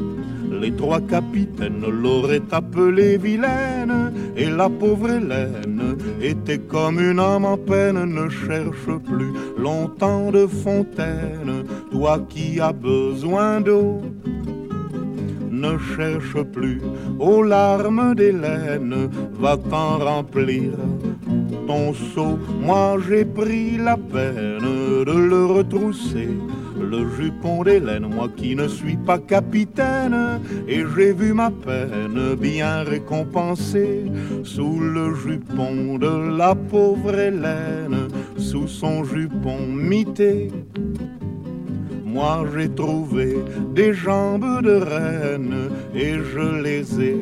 Les 0.61 0.71
trois 0.71 1.01
capitaines 1.01 1.85
l'auraient 1.85 2.53
appelée 2.53 3.19
vilaine 3.19 4.13
et 4.37 4.49
la 4.49 4.69
pauvre 4.69 5.11
Hélène 5.11 5.97
était 6.21 6.59
comme 6.59 7.01
une 7.01 7.19
âme 7.19 7.45
en 7.45 7.57
peine. 7.57 8.05
Ne 8.05 8.29
cherche 8.29 8.97
plus 9.05 9.33
longtemps 9.59 10.31
de 10.31 10.47
fontaine, 10.47 11.65
toi 11.91 12.21
qui 12.29 12.61
as 12.61 12.73
besoin 12.73 13.61
d'eau 13.61 14.01
ne 15.51 15.77
cherche 15.97 16.43
plus 16.53 16.81
aux 17.19 17.43
larmes 17.43 18.15
d'Hélène, 18.15 19.09
va 19.39 19.57
t'en 19.57 19.99
remplir 19.99 20.73
ton 21.67 21.93
seau. 21.93 22.39
Moi 22.61 22.99
j'ai 23.07 23.25
pris 23.25 23.77
la 23.77 23.97
peine 23.97 25.05
de 25.05 25.13
le 25.13 25.47
retrousser. 25.47 26.29
Le 26.81 27.09
jupon 27.17 27.63
d'Hélène, 27.63 28.07
moi 28.13 28.29
qui 28.35 28.57
ne 28.57 28.67
suis 28.67 28.97
pas 28.97 29.19
capitaine, 29.19 30.41
et 30.67 30.83
j'ai 30.95 31.13
vu 31.13 31.33
ma 31.33 31.51
peine 31.51 32.35
bien 32.35 32.83
récompensée 32.83 34.05
sous 34.43 34.81
le 34.81 35.15
jupon 35.15 35.99
de 35.99 36.37
la 36.37 36.55
pauvre 36.55 37.17
Hélène, 37.17 38.09
sous 38.37 38.67
son 38.67 39.05
jupon 39.05 39.59
mité. 39.67 40.51
Moi 42.05 42.45
j'ai 42.55 42.69
trouvé 42.69 43.37
des 43.75 43.95
jambes 43.95 44.63
de 44.63 44.75
reine 44.75 45.71
et 45.95 46.15
je 46.15 46.63
les 46.63 47.01
ai 47.01 47.17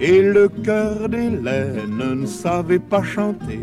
Et 0.00 0.22
le 0.22 0.48
cœur 0.48 1.08
d'Hélène 1.08 1.98
ne 1.98 2.26
savait 2.26 2.78
pas 2.78 3.02
chanter. 3.02 3.60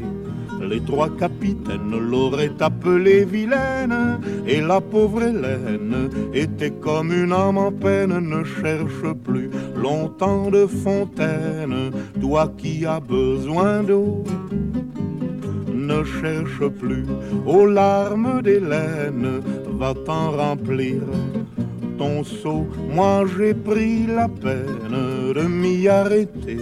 Les 0.62 0.82
trois 0.82 1.10
capitaines 1.16 1.96
l'auraient 2.10 2.60
appelée 2.60 3.24
vilaine 3.24 4.20
et 4.48 4.62
la 4.62 4.82
pauvre 4.82 5.22
Hélène 5.24 6.10
était 6.34 6.72
comme 6.72 7.12
une 7.14 7.32
âme 7.32 7.58
en 7.58 7.72
peine. 7.72 8.18
Ne 8.20 8.44
cherche 8.44 9.14
plus 9.24 9.50
longtemps 9.76 10.50
de 10.50 10.66
fontaine, 10.66 11.92
toi 12.20 12.52
qui 12.58 12.86
as 12.86 13.00
besoin 13.00 13.84
d'eau 13.84 14.24
ne 15.72 16.04
cherche 16.04 16.68
plus 16.80 17.06
aux 17.46 17.66
larmes 17.66 18.42
d'Hélène, 18.42 19.42
va 19.80 19.94
t'en 19.94 20.32
remplir 20.32 21.02
ton. 21.98 22.24
Moi 22.94 23.26
j'ai 23.38 23.54
pris 23.54 24.06
la 24.08 24.28
peine 24.28 25.34
de 25.36 25.42
m'y 25.42 25.88
arrêter, 25.88 26.58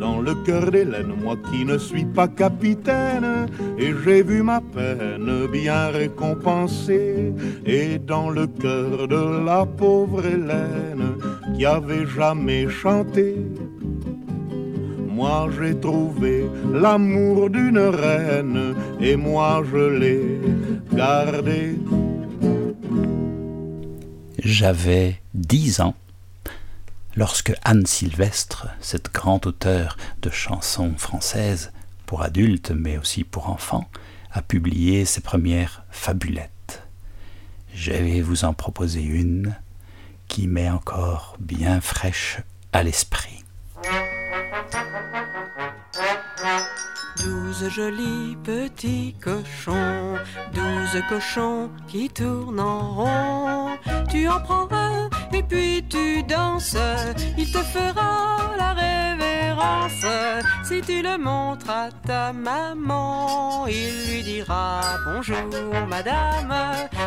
dans 0.00 0.20
le 0.20 0.34
cœur 0.46 0.70
d'Hélène, 0.70 1.12
moi 1.22 1.36
qui 1.50 1.64
ne 1.64 1.78
suis 1.78 2.04
pas 2.04 2.28
capitaine, 2.28 3.46
et 3.78 3.92
j'ai 4.04 4.22
vu 4.22 4.42
ma 4.42 4.60
peine 4.60 5.46
bien 5.50 5.88
récompensée, 5.88 7.32
et 7.64 7.98
dans 7.98 8.30
le 8.30 8.46
cœur 8.46 9.08
de 9.08 9.44
la 9.46 9.64
pauvre 9.64 10.24
Hélène, 10.26 11.16
qui 11.54 11.64
avait 11.64 12.06
jamais 12.06 12.68
chanté, 12.68 13.36
moi 15.08 15.48
j'ai 15.56 15.78
trouvé 15.78 16.46
l'amour 16.72 17.50
d'une 17.50 17.78
reine, 17.78 18.74
et 19.00 19.16
moi 19.16 19.62
je 19.70 19.98
l'ai 20.00 20.40
gardé. 20.92 21.76
J'avais 24.44 25.22
dix 25.34 25.80
ans 25.80 25.94
lorsque 27.14 27.52
Anne 27.62 27.86
Sylvestre, 27.86 28.66
cette 28.80 29.12
grande 29.14 29.46
auteure 29.46 29.96
de 30.20 30.30
chansons 30.30 30.94
françaises 30.96 31.70
pour 32.06 32.22
adultes 32.22 32.72
mais 32.72 32.98
aussi 32.98 33.22
pour 33.22 33.50
enfants, 33.50 33.88
a 34.32 34.42
publié 34.42 35.04
ses 35.04 35.20
premières 35.20 35.84
fabulettes. 35.92 36.82
Je 37.72 37.92
vais 37.92 38.20
vous 38.20 38.44
en 38.44 38.52
proposer 38.52 39.04
une 39.04 39.54
qui 40.26 40.48
m'est 40.48 40.70
encore 40.70 41.36
bien 41.38 41.80
fraîche 41.80 42.38
à 42.72 42.82
l'esprit. 42.82 43.41
Douze 47.16 47.68
jolis 47.68 48.36
petits 48.42 49.14
cochons, 49.20 50.16
douze 50.54 51.02
cochons 51.08 51.70
qui 51.86 52.08
tournent 52.08 52.60
en 52.60 52.94
rond. 52.94 53.68
Tu 54.10 54.28
en 54.28 54.40
prends 54.40 54.68
un 54.72 55.10
et 55.32 55.42
puis 55.42 55.84
tu 55.88 56.22
danses, 56.22 56.76
il 57.36 57.50
te 57.50 57.58
fera 57.58 58.54
la 58.56 58.72
révérence. 58.72 60.06
Si 60.64 60.80
tu 60.80 61.02
le 61.02 61.18
montres 61.18 61.70
à 61.70 61.88
ta 62.06 62.32
maman, 62.32 63.66
il 63.66 64.08
lui 64.08 64.22
dira 64.22 64.80
bonjour 65.04 65.36
madame, 65.88 66.54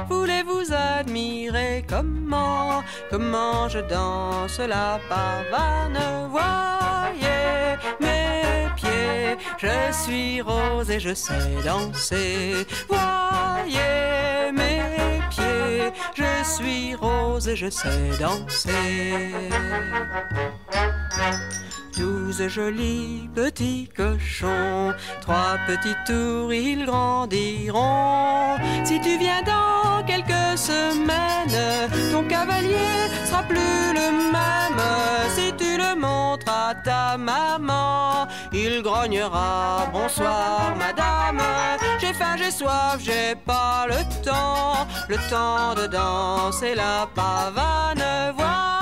voulez-vous 0.08 0.72
admirer 0.72 1.86
comment, 1.90 2.84
comment 3.10 3.68
je 3.70 3.80
danse 3.80 4.60
la 4.60 5.00
pavane, 5.10 6.30
voyez 6.30 8.25
je 9.58 9.92
suis 9.92 10.42
rose 10.42 10.90
et 10.90 11.00
je 11.00 11.14
sais 11.14 11.56
danser, 11.64 12.66
voyez 12.88 14.52
mes 14.52 15.20
pieds, 15.30 15.92
je 16.16 16.44
suis 16.44 16.96
rose 16.96 17.48
et 17.48 17.56
je 17.56 17.70
sais 17.70 18.12
danser. 18.20 19.50
Douze 21.98 22.50
jolis 22.50 23.30
petits 23.34 23.90
cochons, 23.96 24.94
trois 25.22 25.58
petits 25.66 25.96
tours, 26.06 26.54
ils 26.54 26.86
grandiront. 26.86 28.58
Si 28.84 29.00
tu 29.00 29.18
viens 29.18 29.42
dans 29.44 30.04
quelques 30.06 30.58
semaines, 30.58 31.90
ton 32.12 32.24
cavalier 32.24 33.10
sera 33.26 33.44
plus 33.44 33.94
le 33.94 34.12
même. 34.34 34.84
Si 35.36 35.54
tu 35.58 35.78
le 35.78 35.96
montres 35.98 36.52
à 36.52 36.76
ta 36.76 37.18
maman, 37.18 38.28
il 38.52 38.82
grognera 38.84 39.88
bonsoir 39.94 40.76
madame. 40.78 41.42
J'ai 42.00 42.14
faim, 42.14 42.36
j'ai 42.38 42.52
soif, 42.52 42.98
j'ai 43.00 43.36
pas 43.36 43.86
le 43.88 44.04
temps, 44.22 44.86
le 45.08 45.16
temps 45.30 45.74
de 45.82 45.88
danser 45.88 46.76
la 46.76 47.08
pavane. 47.16 48.34
Voyez 48.36 48.75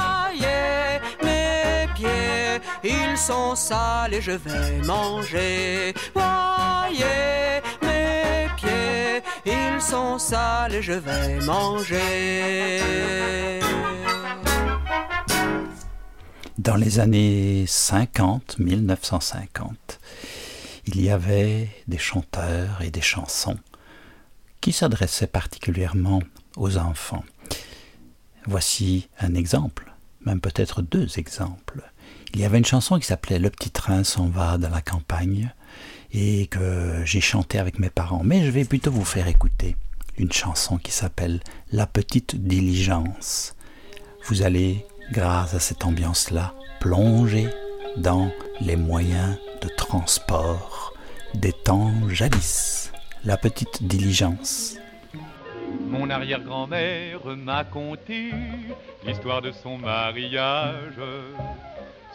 ils 2.83 3.17
sont 3.17 3.55
sales 3.55 4.13
et 4.13 4.21
je 4.21 4.31
vais 4.31 4.81
manger. 4.81 5.93
Voyez 6.13 7.61
mes 7.81 8.47
pieds, 8.57 9.21
ils 9.45 9.81
sont 9.81 10.17
sales 10.19 10.75
et 10.75 10.81
je 10.81 10.93
vais 10.93 11.39
manger. 11.41 12.79
Dans 16.57 16.75
les 16.75 16.99
années 16.99 17.65
50, 17.67 18.59
1950, 18.59 19.99
il 20.85 21.01
y 21.01 21.09
avait 21.09 21.69
des 21.87 21.97
chanteurs 21.97 22.81
et 22.81 22.91
des 22.91 23.01
chansons 23.01 23.57
qui 24.61 24.71
s'adressaient 24.71 25.27
particulièrement 25.27 26.21
aux 26.55 26.77
enfants. 26.77 27.23
Voici 28.45 29.09
un 29.19 29.35
exemple, 29.35 29.93
même 30.25 30.39
peut-être 30.39 30.81
deux 30.81 31.19
exemples. 31.19 31.81
Il 32.35 32.39
y 32.39 32.45
avait 32.45 32.57
une 32.57 32.65
chanson 32.65 32.97
qui 32.97 33.05
s'appelait 33.05 33.37
Le 33.37 33.51
petit 33.51 33.69
train 33.69 34.03
s'en 34.03 34.27
va 34.27 34.57
dans 34.57 34.69
la 34.69 34.81
campagne 34.81 35.53
et 36.11 36.47
que 36.47 37.03
j'ai 37.05 37.21
chanté 37.21 37.59
avec 37.59 37.77
mes 37.77 37.91
parents, 37.91 38.21
mais 38.23 38.43
je 38.43 38.49
vais 38.49 38.65
plutôt 38.65 38.91
vous 38.91 39.05
faire 39.05 39.27
écouter 39.27 39.75
une 40.17 40.31
chanson 40.31 40.77
qui 40.77 40.91
s'appelle 40.91 41.41
La 41.71 41.85
petite 41.85 42.35
diligence. 42.35 43.55
Vous 44.25 44.41
allez, 44.41 44.83
grâce 45.11 45.53
à 45.53 45.59
cette 45.59 45.85
ambiance-là, 45.85 46.55
plonger 46.79 47.49
dans 47.97 48.31
les 48.61 48.77
moyens 48.77 49.37
de 49.61 49.67
transport 49.67 50.93
des 51.35 51.53
temps 51.53 51.93
jadis. 52.09 52.91
La 53.25 53.37
petite 53.37 53.83
diligence. 53.83 54.75
Mon 55.87 56.09
arrière-grand-mère 56.09 57.25
m'a 57.37 57.63
conté 57.63 58.31
l'histoire 59.05 59.41
de 59.41 59.51
son 59.51 59.77
mariage. 59.77 60.99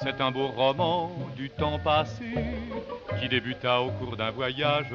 C'est 0.03 0.21
un 0.21 0.31
beau 0.31 0.49
roman 0.49 1.11
du 1.37 1.51
temps 1.51 1.79
passé 1.79 2.33
qui 3.19 3.29
débuta 3.29 3.81
au 3.81 3.91
cours 3.91 4.17
d'un 4.17 4.31
voyage. 4.31 4.93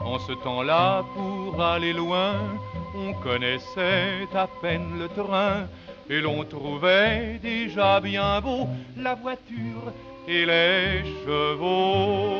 En 0.00 0.18
ce 0.18 0.32
temps-là, 0.32 1.04
pour 1.14 1.62
aller 1.62 1.92
loin, 1.92 2.34
on 2.94 3.12
connaissait 3.14 4.28
à 4.34 4.46
peine 4.60 4.98
le 4.98 5.08
train 5.08 5.66
et 6.10 6.20
l'on 6.20 6.44
trouvait 6.44 7.38
déjà 7.42 8.00
bien 8.00 8.40
beau 8.40 8.68
la 8.96 9.14
voiture 9.14 9.92
et 10.28 10.44
les 10.44 11.02
chevaux. 11.24 12.36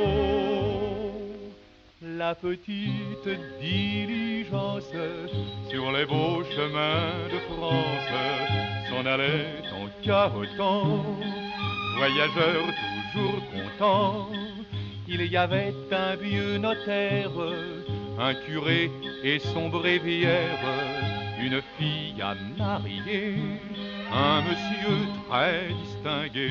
La 2.02 2.34
petite 2.34 3.28
diligence 3.60 4.92
sur 5.70 5.92
les 5.92 6.04
beaux 6.04 6.42
chemins 6.44 7.28
de 7.32 7.38
France 7.48 8.79
s'en 8.90 9.06
allait 9.06 9.62
en 9.72 9.88
cahotant, 10.04 11.04
voyageur 11.96 12.64
toujours 13.12 13.42
content. 13.52 14.28
Il 15.06 15.24
y 15.26 15.36
avait 15.36 15.74
un 15.92 16.16
vieux 16.16 16.58
notaire, 16.58 17.30
un 18.18 18.34
curé 18.34 18.90
et 19.22 19.38
son 19.38 19.68
bréviaire, 19.68 20.58
une 21.40 21.60
fille 21.78 22.20
à 22.20 22.34
marier, 22.58 23.36
un 24.12 24.42
monsieur 24.42 24.96
très 25.28 25.68
distingué. 25.82 26.50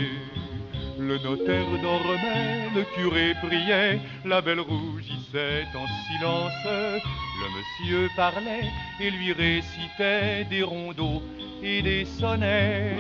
Le 1.00 1.18
notaire 1.18 1.66
dormait, 1.82 2.68
le 2.76 2.84
curé 2.93 3.34
priait, 3.41 4.02
la 4.26 4.41
belle 4.41 4.60
rougissait 4.60 5.66
en 5.74 5.88
silence. 6.08 6.52
Le 6.66 7.47
monsieur 7.56 8.10
parlait 8.18 8.70
et 9.00 9.10
lui 9.10 9.32
récitait 9.32 10.43
des 10.50 10.62
rondeaux 10.62 11.24
et 11.64 11.82
des 11.82 12.04
sonnets. 12.04 12.97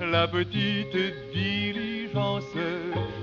La 0.00 0.28
petite 0.28 0.96
diligence 1.32 2.44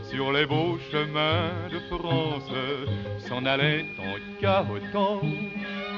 sur 0.10 0.34
les 0.34 0.46
beaux 0.46 0.78
chemins 0.92 1.52
de 1.72 1.80
France 1.96 2.52
s'en 3.30 3.46
allait 3.46 3.86
en 3.98 4.42
cahotant 4.42 5.22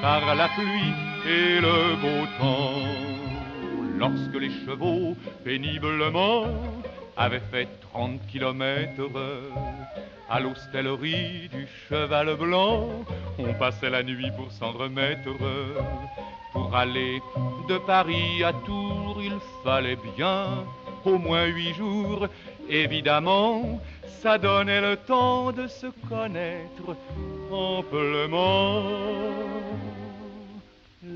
par 0.00 0.34
la 0.36 0.48
pluie 0.50 0.94
et 1.26 1.60
le 1.60 1.96
beau 1.96 2.26
temps. 2.38 3.14
Lorsque 3.98 4.40
les 4.40 4.50
chevaux 4.64 5.16
péniblement 5.44 6.44
avaient 7.16 7.42
fait 7.50 7.68
30 7.92 8.26
kilomètres 8.26 9.10
à 10.28 10.40
l'hostellerie 10.40 11.48
du 11.52 11.68
cheval 11.88 12.34
blanc, 12.36 12.88
on 13.38 13.52
passait 13.54 13.90
la 13.90 14.02
nuit 14.02 14.30
pour 14.36 14.50
s'en 14.50 14.72
remettre. 14.72 15.30
Pour 16.52 16.74
aller 16.74 17.20
de 17.68 17.78
Paris 17.78 18.42
à 18.44 18.52
Tours, 18.52 19.20
il 19.20 19.36
fallait 19.62 19.98
bien 20.16 20.64
au 21.04 21.18
moins 21.18 21.46
huit 21.46 21.74
jours. 21.74 22.28
Évidemment, 22.68 23.80
ça 24.22 24.38
donnait 24.38 24.80
le 24.80 24.96
temps 24.96 25.52
de 25.52 25.66
se 25.66 25.88
connaître 26.08 26.96
amplement. 27.50 28.82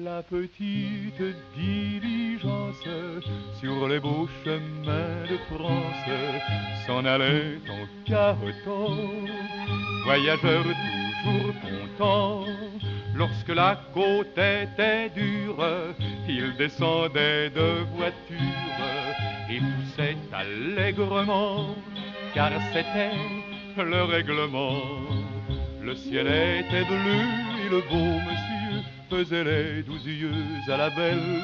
La 0.04 0.22
petite 0.22 1.22
diligence 1.56 2.84
sur 3.58 3.88
les 3.88 3.98
beaux 3.98 4.28
chemins 4.44 5.24
de 5.28 5.36
France 5.52 6.86
s'en 6.86 7.04
allait 7.04 7.58
en 7.68 7.84
cahotant, 8.04 8.96
voyageur 10.04 10.64
toujours 11.24 11.54
content. 11.60 12.44
Lorsque 13.16 13.48
la 13.48 13.80
côte 13.92 14.38
était 14.38 15.08
dure, 15.10 15.66
il 16.28 16.54
descendait 16.56 17.50
de 17.50 17.84
voiture 17.96 18.38
et 19.50 19.58
poussait 19.58 20.16
allègrement 20.32 21.74
car 22.34 22.52
c'était 22.72 23.16
le 23.82 24.04
règlement. 24.04 24.80
Le 25.82 25.96
ciel 25.96 26.28
était 26.28 26.84
bleu 26.84 27.20
et 27.64 27.68
le 27.70 27.80
beau 27.90 28.20
monsieur 28.20 28.57
faisait 29.08 29.44
les 29.44 29.82
douze 29.82 30.06
yeux 30.06 30.32
à 30.68 30.76
la 30.76 30.90
belle, 30.90 31.42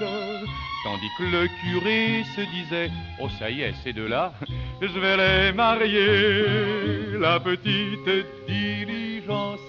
tandis 0.85 1.11
que 1.19 1.25
le 1.25 1.49
curé 1.63 2.23
se 2.37 2.43
disait 2.53 2.91
Oh, 3.21 3.29
ça 3.39 3.51
y 3.51 3.63
est, 3.63 3.75
ces 3.83 3.93
deux-là, 3.93 4.33
je 4.81 4.99
vais 4.99 5.17
les 5.17 5.53
marier. 5.53 7.19
La 7.19 7.41
petite 7.41 8.27
diligence 8.47 9.61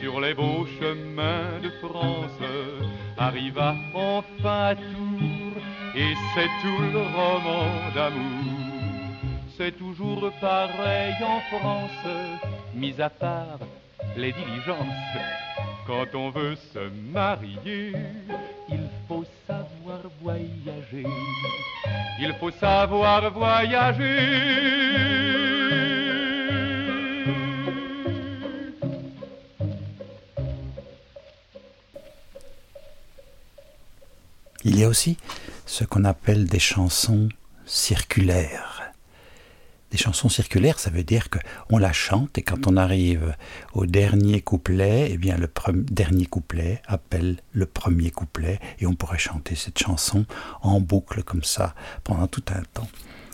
sur 0.00 0.20
les 0.20 0.34
beaux 0.34 0.66
chemins 0.80 1.60
de 1.62 1.70
France 1.86 2.40
arriva 3.16 3.74
enfin 3.94 4.70
à 4.70 4.74
Tours 4.74 5.62
et 5.94 6.14
c'est 6.34 6.50
tout 6.62 6.82
le 6.92 6.98
roman 6.98 7.66
d'amour. 7.94 8.54
C'est 9.56 9.78
toujours 9.78 10.32
pareil 10.40 11.14
en 11.22 11.40
France, 11.56 12.14
mis 12.74 13.00
à 13.00 13.08
part 13.08 13.60
les 14.16 14.32
diligences. 14.32 15.43
Quand 15.86 16.14
on 16.14 16.30
veut 16.30 16.56
se 16.72 16.88
marier, 17.12 17.92
il 18.70 18.88
faut 19.06 19.24
savoir 19.46 20.00
voyager. 20.22 21.06
Il 22.18 22.34
faut 22.40 22.50
savoir 22.50 23.30
voyager. 23.30 24.64
Il 34.64 34.78
y 34.78 34.84
a 34.84 34.88
aussi 34.88 35.18
ce 35.66 35.84
qu'on 35.84 36.04
appelle 36.04 36.46
des 36.46 36.58
chansons 36.58 37.28
circulaires. 37.66 38.73
Des 39.94 39.98
chansons 39.98 40.28
circulaires, 40.28 40.80
ça 40.80 40.90
veut 40.90 41.04
dire 41.04 41.28
qu'on 41.30 41.78
la 41.78 41.92
chante 41.92 42.36
et 42.36 42.42
quand 42.42 42.66
on 42.66 42.76
arrive 42.76 43.36
au 43.74 43.86
dernier 43.86 44.40
couplet, 44.40 45.06
eh 45.12 45.18
bien 45.18 45.36
le 45.36 45.48
dernier 45.84 46.26
couplet 46.26 46.82
appelle 46.88 47.36
le 47.52 47.64
premier 47.64 48.10
couplet 48.10 48.58
et 48.80 48.88
on 48.88 48.96
pourrait 48.96 49.18
chanter 49.18 49.54
cette 49.54 49.78
chanson 49.78 50.26
en 50.62 50.80
boucle 50.80 51.22
comme 51.22 51.44
ça 51.44 51.76
pendant 52.02 52.26
tout 52.26 52.42
un 52.48 52.62
temps. 52.72 52.88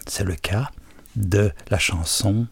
C'est 0.07 0.25
le 0.25 0.35
cas 0.35 0.71
de 1.17 1.51
la 1.71 1.79
chanson 1.79 2.47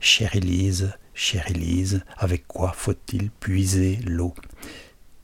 Chère 0.00 0.34
Élise, 0.34 0.94
chère 1.12 1.50
Élise, 1.50 2.02
avec 2.16 2.48
quoi 2.48 2.72
faut-il 2.74 3.30
puiser 3.30 3.98
l'eau? 4.06 4.32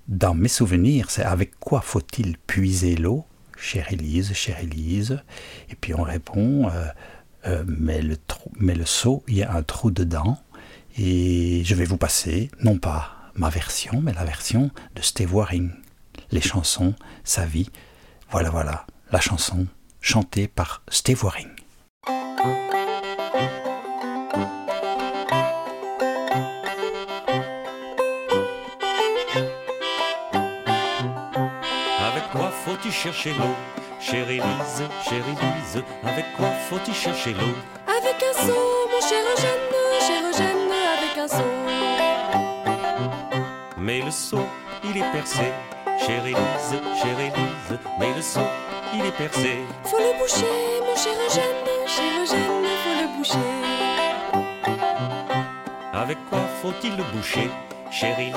Dans 0.08 0.34
mes 0.34 0.48
souvenirs, 0.48 1.10
c'est 1.10 1.24
avec 1.24 1.58
quoi 1.58 1.80
faut-il 1.80 2.36
puiser 2.36 2.96
l'eau? 2.96 3.24
Chère 3.56 3.90
Élise, 3.92 4.34
chère 4.34 4.58
Élise. 4.60 5.22
Et 5.68 5.74
puis 5.74 5.94
on 5.94 6.02
répond, 6.02 6.70
euh, 6.70 6.86
euh, 7.46 7.64
mais, 7.66 8.02
le 8.02 8.16
mais 8.58 8.74
le 8.74 8.86
seau, 8.86 9.22
il 9.28 9.38
y 9.38 9.42
a 9.42 9.52
un 9.54 9.62
trou 9.62 9.90
dedans. 9.90 10.38
Et 10.98 11.62
je 11.64 11.74
vais 11.74 11.84
vous 11.84 11.96
passer, 11.96 12.50
non 12.62 12.78
pas 12.78 13.16
ma 13.34 13.48
version, 13.48 14.00
mais 14.02 14.12
la 14.12 14.24
version 14.24 14.70
de 14.94 15.02
Steve 15.02 15.34
Waring. 15.34 15.70
Les 16.30 16.40
chansons, 16.40 16.94
sa 17.24 17.46
vie. 17.46 17.70
Voilà, 18.30 18.50
voilà, 18.50 18.86
la 19.12 19.20
chanson 19.20 19.66
chantée 20.00 20.48
par 20.48 20.82
Steve 20.88 21.22
Waring. 21.24 21.48
chercher 33.00 33.32
l'eau? 33.32 33.79
Chère 34.00 34.28
Élise, 34.30 34.82
chère 35.04 35.24
Élise, 35.28 35.84
avec 36.02 36.24
quoi 36.36 36.48
faut-il 36.68 36.94
chercher 36.94 37.32
l'eau? 37.32 37.54
Avec 37.86 38.16
un 38.22 38.32
seau, 38.46 38.88
mon 38.90 39.00
cher 39.06 39.22
Eugène, 39.36 39.68
cher 40.00 40.22
Eugène, 40.28 40.72
avec 40.96 41.18
un 41.18 41.28
seau. 41.28 41.50
Mais 43.76 44.00
le 44.00 44.10
seau, 44.10 44.46
il 44.84 44.96
est 44.96 45.12
percé, 45.12 45.52
chère 45.98 46.24
Élise, 46.24 46.80
chère 47.00 47.20
Élise, 47.20 47.78
mais 47.98 48.14
le 48.16 48.22
seau, 48.22 48.40
il 48.94 49.04
est 49.04 49.16
percé. 49.16 49.58
Faut 49.84 49.98
le 49.98 50.18
boucher, 50.18 50.80
mon 50.86 50.96
cher 50.96 51.12
Eugène, 51.28 51.86
cher 51.86 52.22
Eugène, 52.22 52.66
faut 52.82 52.96
le 53.02 53.06
boucher. 53.18 53.50
Avec 55.92 56.18
quoi 56.30 56.40
faut-il 56.62 56.96
le 56.96 57.04
boucher? 57.12 57.50
Chère 57.90 58.18
Élise, 58.18 58.34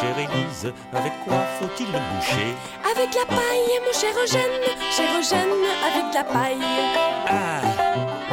chère 0.00 0.16
Élise, 0.16 0.72
avec 0.94 1.12
quoi 1.24 1.38
faut-il 1.58 1.86
le 1.86 1.98
boucher? 1.98 2.54
Avec 2.84 3.12
la 3.14 3.26
paille, 3.26 3.80
mon 3.84 3.92
cher 3.92 4.14
Eugène, 4.22 4.62
cher 4.92 5.10
Eugène, 5.18 5.50
avec 5.84 6.14
la 6.14 6.22
paille. 6.22 6.56
Ah, 7.26 7.60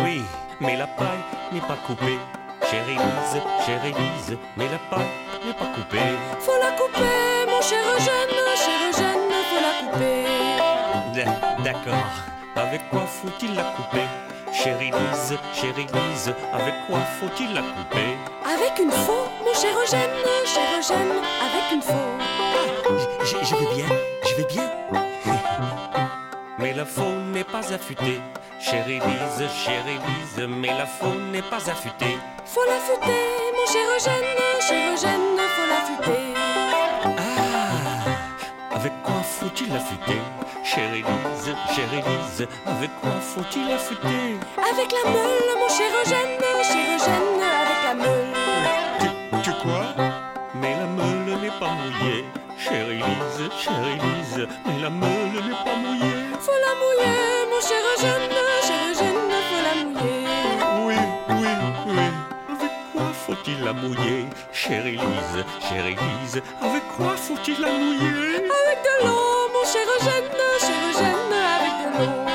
oui, 0.04 0.22
mais 0.60 0.78
la 0.78 0.86
paille 0.86 1.24
n'est 1.52 1.60
pas 1.60 1.78
coupée. 1.88 2.20
Chère 2.70 2.88
Élise, 2.88 3.42
chère 3.66 3.84
Élise, 3.84 4.38
mais 4.56 4.66
la 4.70 4.78
paille 4.96 5.10
n'est 5.44 5.54
pas 5.54 5.66
coupée. 5.74 5.98
Faut 6.40 6.60
la 6.62 6.72
couper, 6.72 7.50
mon 7.50 7.62
cher 7.62 7.84
Eugène, 7.96 8.38
cher 8.56 8.80
Eugène, 8.90 9.32
faut 9.50 9.62
la 9.62 9.92
couper. 9.92 10.26
D'accord, 11.64 12.14
avec 12.56 12.90
quoi 12.90 13.02
faut-il 13.08 13.56
la 13.56 13.64
couper? 13.64 14.06
Chère 14.54 14.80
Élise, 14.80 15.38
chère 15.54 15.78
Élise, 15.78 16.34
avec 16.54 16.76
quoi 16.88 17.00
faut-il 17.20 17.54
la 17.56 17.62
couper? 17.62 18.18
Avec 18.54 18.78
une 18.80 18.92
faux, 18.92 19.28
mon 19.44 19.54
cher 19.54 19.76
Eugène, 19.84 20.12
cher 20.46 20.64
Eugène, 20.78 21.14
avec 21.42 21.72
une 21.74 21.82
faux. 21.82 21.94
Ah, 22.20 22.90
je, 23.22 23.46
je 23.48 23.56
vais 23.56 23.74
bien, 23.76 23.88
je 24.30 24.36
vais 24.36 24.48
bien. 24.48 24.70
Mais 26.60 26.74
la 26.74 26.86
faux 26.86 27.16
n'est 27.34 27.44
pas 27.44 27.74
affûtée. 27.74 28.20
Chère 28.62 28.88
Élise, 28.88 29.50
chère 29.66 29.86
Élise, 29.88 30.48
mais 30.48 30.70
la 30.78 30.86
faux 30.86 31.16
n'est 31.32 31.42
pas 31.42 31.70
affûtée. 31.70 32.18
Faut 32.46 32.64
l'affûter, 32.66 33.26
mon 33.58 33.66
cher 33.72 33.88
Eugène, 33.98 34.62
cher 34.62 34.94
Eugène, 34.94 35.38
faut 35.56 35.68
l'affûter. 35.70 36.34
Ah, 37.18 38.76
avec 38.76 38.94
quoi 39.04 39.22
faut-il 39.24 39.74
l'affûter 39.74 40.22
Chère 40.64 40.94
Élise, 40.94 41.56
chère 41.76 41.94
Élise, 41.94 42.48
avec 42.66 42.92
quoi 43.02 43.20
faut-il 43.20 43.70
affûter 43.74 44.38
Avec 44.58 44.92
la 44.92 45.10
meule, 45.12 45.60
mon 45.60 45.68
cher 45.70 45.92
Eugène, 46.06 46.40
cher 46.64 46.86
Eugène, 46.96 47.44
avec 47.44 47.84
la 47.84 47.94
meule. 47.96 48.43
Mais 49.66 50.76
la 50.76 50.86
meule 50.86 51.40
n'est 51.42 51.60
pas 51.60 51.70
mouillée. 51.70 52.26
Chère 52.58 52.90
Élise, 52.90 53.50
chère 53.58 53.88
Élise, 53.88 54.48
mais 54.66 54.82
la 54.82 54.90
meule 54.90 55.10
n'est 55.10 55.64
pas 55.64 55.76
mouillée. 55.76 56.16
Faut 56.40 56.52
la 56.52 56.74
mouiller, 56.82 57.46
mon 57.50 57.62
cher 57.62 57.82
Eugène, 57.98 58.30
cher 58.62 58.82
Eugène, 58.92 59.32
faut 59.50 59.64
la 59.68 59.74
mouiller. 59.86 60.28
Oui, 60.86 60.96
oui, 61.30 61.52
oui. 61.88 62.06
Avec 62.50 62.72
quoi 62.92 63.14
faut-il 63.26 63.64
la 63.64 63.74
mouiller 63.74 64.26
Chère 64.52 64.86
Élise, 64.86 65.46
chère 65.62 65.86
Élise, 65.86 66.42
avec 66.62 66.84
quoi 66.98 67.16
faut-il 67.16 67.60
la 67.62 67.72
mouiller? 67.72 68.36
Avec 68.36 68.80
de 68.84 69.06
l'eau, 69.06 69.50
mon 69.54 69.64
cher 69.66 69.88
Eugène, 69.98 70.30
cher 70.60 70.80
Eugène, 70.92 71.34
avec 71.56 71.74
de 71.80 72.06
l'eau. 72.06 72.33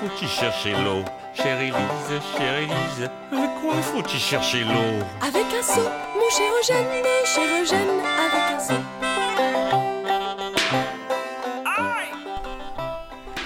Faut-il 0.00 0.28
chercher 0.28 0.70
l'eau 0.84 1.04
Chère 1.34 1.60
Élise, 1.60 1.74
chère 2.36 2.58
Élise, 2.58 3.10
avec 3.32 3.50
quoi 3.60 3.74
faut-il 3.82 4.20
chercher 4.20 4.62
l'eau? 4.62 5.04
Avec 5.20 5.46
un 5.52 5.62
seau, 5.62 5.88
mon 6.14 6.30
cher 6.30 6.52
Eugène, 6.60 7.04
cher 7.24 7.62
Eugène, 7.62 8.00
avec 8.00 8.44
un 8.54 8.60
seau. 8.60 8.74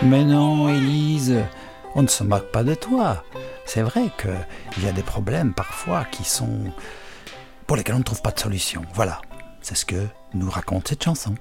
Mais 0.02 0.24
non, 0.24 0.68
Élise, 0.68 1.42
on 1.94 2.02
ne 2.02 2.08
se 2.08 2.22
moque 2.22 2.50
pas 2.50 2.64
de 2.64 2.74
toi. 2.74 3.24
C'est 3.64 3.82
vrai 3.82 4.10
qu'il 4.20 4.84
y 4.84 4.88
a 4.88 4.92
des 4.92 5.02
problèmes 5.02 5.54
parfois 5.54 6.04
qui 6.04 6.24
sont 6.24 6.64
pour 7.66 7.76
lesquels 7.76 7.94
on 7.94 8.00
ne 8.00 8.04
trouve 8.04 8.20
pas 8.20 8.32
de 8.32 8.40
solution. 8.40 8.82
Voilà, 8.92 9.22
c'est 9.62 9.74
ce 9.74 9.86
que 9.86 10.06
nous 10.34 10.50
raconte 10.50 10.88
cette 10.88 11.02
chanson. 11.02 11.34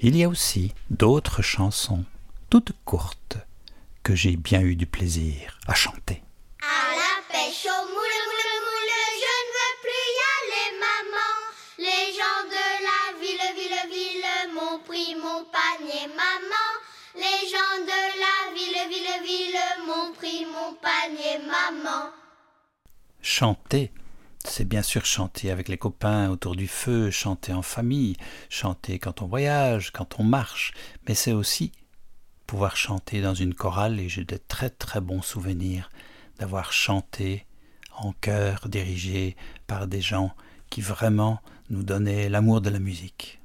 Il 0.00 0.16
y 0.16 0.24
a 0.24 0.28
aussi 0.28 0.72
d'autres 0.88 1.42
chansons, 1.42 2.04
toutes 2.50 2.72
courtes, 2.84 3.36
que 4.02 4.14
j'ai 4.14 4.36
bien 4.36 4.62
eu 4.62 4.74
du 4.74 4.86
plaisir 4.86 5.58
à 5.66 5.74
chanter. 5.74 6.22
À 6.62 6.94
la 6.96 7.22
pêche 7.30 7.66
au 7.66 7.82
moule, 7.88 8.18
moule, 8.26 8.54
moule, 8.64 8.94
je 9.22 9.34
ne 9.44 9.50
veux 9.56 9.74
plus 9.84 10.06
y 10.16 10.24
aller, 10.38 10.68
maman. 10.80 11.34
Les 11.78 12.12
gens 12.16 12.42
de 12.48 12.66
la 12.88 13.20
ville, 13.20 13.54
ville, 13.54 13.92
ville 13.92 14.54
m'ont 14.54 14.78
pris 14.80 15.14
mon 15.14 15.44
panier, 15.44 16.06
maman. 16.16 16.68
Les 17.14 17.48
gens 17.50 17.84
de 17.84 18.00
la 18.18 18.54
ville, 18.54 18.88
ville, 18.88 19.26
ville 19.26 19.86
m'ont 19.86 20.12
pris 20.14 20.46
mon 20.46 20.74
panier, 20.74 21.38
maman. 21.46 22.10
Chanter, 23.20 23.92
c'est 24.42 24.64
bien 24.64 24.82
sûr 24.82 25.04
chanter 25.04 25.50
avec 25.50 25.68
les 25.68 25.76
copains 25.76 26.30
autour 26.30 26.56
du 26.56 26.66
feu, 26.66 27.10
chanter 27.10 27.52
en 27.52 27.62
famille, 27.62 28.16
chanter 28.48 28.98
quand 28.98 29.20
on 29.20 29.26
voyage, 29.26 29.90
quand 29.90 30.18
on 30.18 30.24
marche, 30.24 30.72
mais 31.06 31.14
c'est 31.14 31.32
aussi 31.32 31.72
pouvoir 32.48 32.76
chanter 32.76 33.20
dans 33.20 33.34
une 33.34 33.52
chorale 33.52 34.00
et 34.00 34.08
j'ai 34.08 34.24
de 34.24 34.38
très 34.38 34.70
très 34.70 35.02
bons 35.02 35.20
souvenirs 35.20 35.90
d'avoir 36.38 36.72
chanté 36.72 37.44
en 37.94 38.12
chœur 38.12 38.68
dirigé 38.68 39.36
par 39.66 39.86
des 39.86 40.00
gens 40.00 40.32
qui 40.70 40.80
vraiment 40.80 41.40
nous 41.68 41.82
donnaient 41.82 42.30
l'amour 42.30 42.62
de 42.62 42.70
la 42.70 42.78
musique. 42.78 43.37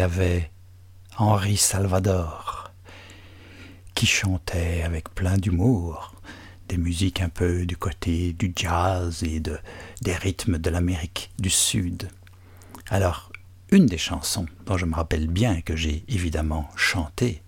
Avait 0.00 0.50
Henri 1.16 1.56
Salvador 1.56 2.72
qui 3.94 4.06
chantait 4.06 4.82
avec 4.82 5.14
plein 5.14 5.36
d'humour 5.36 6.14
des 6.68 6.78
musiques 6.78 7.20
un 7.20 7.28
peu 7.28 7.66
du 7.66 7.76
côté 7.76 8.32
du 8.32 8.52
jazz 8.54 9.22
et 9.22 9.40
de, 9.40 9.58
des 10.02 10.14
rythmes 10.14 10.58
de 10.58 10.70
l'Amérique 10.70 11.32
du 11.38 11.50
Sud. 11.50 12.08
Alors, 12.88 13.30
une 13.70 13.86
des 13.86 13.98
chansons 13.98 14.46
dont 14.66 14.76
je 14.76 14.86
me 14.86 14.94
rappelle 14.94 15.26
bien 15.26 15.60
que 15.60 15.76
j'ai 15.76 16.04
évidemment 16.08 16.68
chanté, 16.76 17.42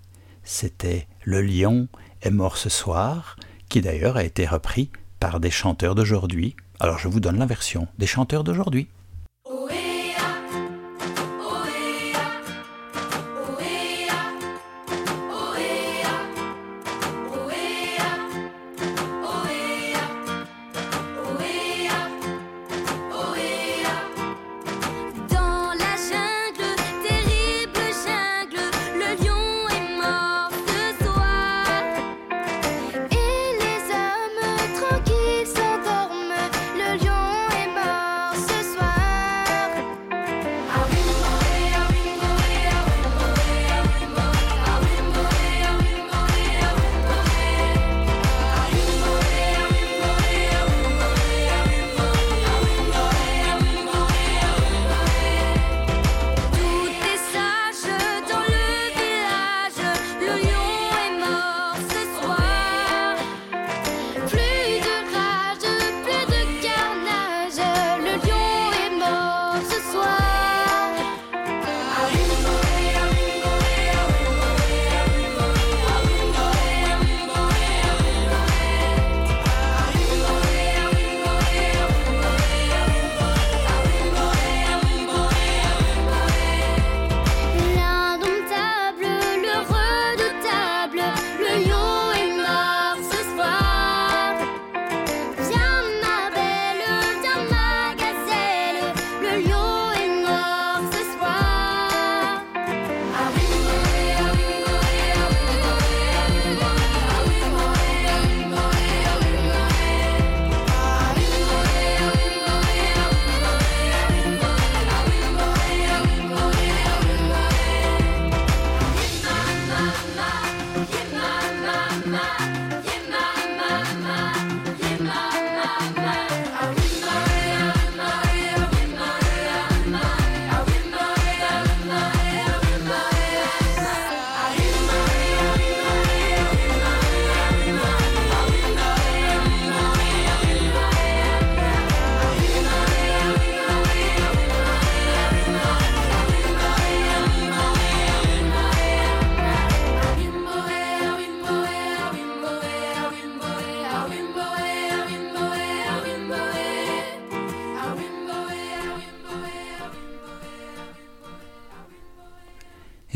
c'était 0.45 1.07
Le 1.25 1.41
lion 1.41 1.89
est 2.21 2.31
mort 2.31 2.57
ce 2.57 2.69
soir, 2.69 3.37
qui 3.69 3.81
d'ailleurs 3.81 4.17
a 4.17 4.25
été 4.25 4.47
repris 4.47 4.91
par 5.21 5.41
des 5.41 5.51
chanteurs 5.51 5.95
d'aujourd'hui. 5.95 6.57
Alors 6.81 6.99
je 6.99 7.09
vous 7.09 7.21
donne 7.21 7.39
la 7.39 7.47
version 7.47 7.89
des 7.99 8.07
chanteurs 8.07 8.45
d'aujourd'hui. 8.45 8.89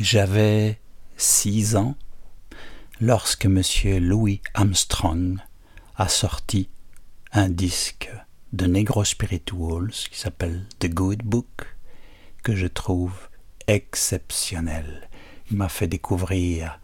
J'avais 0.08 0.78
six 1.16 1.74
ans 1.74 1.96
lorsque 3.00 3.46
M. 3.46 3.60
Louis 3.98 4.40
Armstrong 4.54 5.38
a 5.96 6.06
sorti 6.06 6.68
un 7.32 7.48
disque 7.48 8.08
de 8.52 8.66
Negro 8.66 9.02
Spirituals 9.02 9.90
qui 9.90 10.16
s'appelle 10.16 10.64
The 10.78 10.94
Good 10.94 11.24
Book, 11.24 11.76
que 12.44 12.54
je 12.54 12.68
trouve 12.68 13.14
exceptionnel. 13.66 15.08
Il 15.50 15.56
m'a 15.56 15.68
fait 15.68 15.88
découvrir 15.88 16.78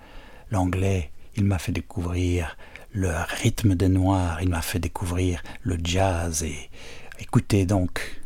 l'anglais, 0.50 1.12
il 1.36 1.44
m'a 1.44 1.60
fait 1.60 1.70
découvrir 1.70 2.56
le 2.90 3.12
rythme 3.40 3.76
des 3.76 3.88
noirs, 3.88 4.42
il 4.42 4.48
m'a 4.48 4.62
fait 4.62 4.80
découvrir 4.80 5.44
le 5.62 5.78
jazz 5.80 6.42
et 6.42 6.70
écoutez 7.20 7.66
donc 7.66 8.20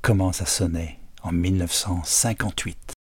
comment 0.00 0.32
ça 0.32 0.46
sonnait 0.46 0.98
en 1.22 1.30
1958. 1.30 2.94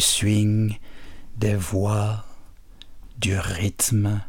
Swing, 0.00 0.78
des 1.36 1.54
voix, 1.54 2.24
du 3.18 3.38
rythme. 3.38 4.20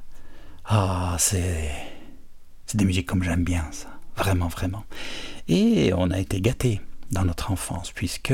Ah, 0.65 1.15
c'est 1.19 1.71
c'est 2.65 2.77
des 2.77 2.85
musiques 2.85 3.07
comme 3.07 3.23
j'aime 3.23 3.43
bien 3.43 3.65
ça, 3.71 3.87
vraiment 4.15 4.47
vraiment. 4.47 4.83
Et 5.47 5.91
on 5.95 6.11
a 6.11 6.19
été 6.19 6.39
gâtés 6.39 6.81
dans 7.11 7.25
notre 7.25 7.51
enfance 7.51 7.91
puisque 7.91 8.33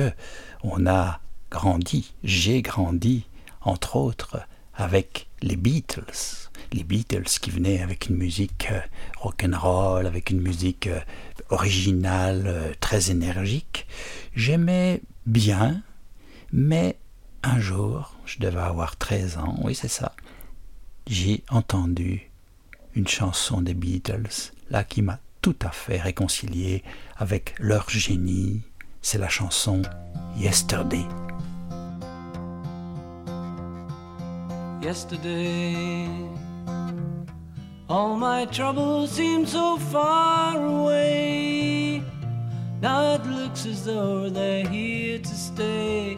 on 0.64 0.86
a 0.88 1.22
grandi, 1.50 2.14
j'ai 2.24 2.62
grandi 2.62 3.26
entre 3.62 3.96
autres 3.96 4.40
avec 4.76 5.28
les 5.42 5.56
Beatles, 5.56 6.50
les 6.74 6.84
Beatles 6.84 7.24
qui 7.42 7.50
venaient 7.50 7.82
avec 7.82 8.10
une 8.10 8.18
musique 8.18 8.68
euh, 8.72 8.82
rock'n'roll, 9.18 10.06
avec 10.06 10.30
une 10.30 10.42
musique 10.42 10.88
euh, 10.88 11.00
originale, 11.50 12.44
euh, 12.46 12.74
très 12.80 13.12
énergique. 13.12 13.88
J'aimais 14.36 15.02
bien, 15.26 15.82
mais 16.52 16.98
un 17.46 17.60
jour, 17.60 18.16
je 18.26 18.40
devais 18.40 18.60
avoir 18.60 18.98
13 18.98 19.38
ans, 19.38 19.56
oui 19.64 19.76
c'est 19.76 19.88
ça, 19.88 20.14
j'ai 21.08 21.44
entendu 21.50 22.32
une 22.96 23.08
chanson 23.08 23.62
des 23.62 23.74
Beatles, 23.74 24.52
là 24.70 24.84
qui 24.84 25.02
m'a 25.02 25.20
tout 25.42 25.56
à 25.62 25.70
fait 25.70 26.02
réconcilié 26.02 26.84
avec 27.18 27.54
leur 27.60 27.90
génie, 27.90 28.62
c'est 29.02 29.20
la 29.20 29.30
chanson 29.30 29.84
Yesterday. 30.38 31.06
Yesterday, 34.82 36.08
all 37.88 38.18
my 38.18 38.46
troubles 38.48 39.08
seem 39.08 39.46
so 39.46 39.78
far 39.78 40.58
away. 40.58 42.02
Now 42.82 43.16
it 43.16 43.26
looks 43.26 43.66
as 43.66 43.86
though 43.86 44.30
they're 44.30 44.68
here 44.68 45.20
to 45.20 45.36
stay. 45.36 46.18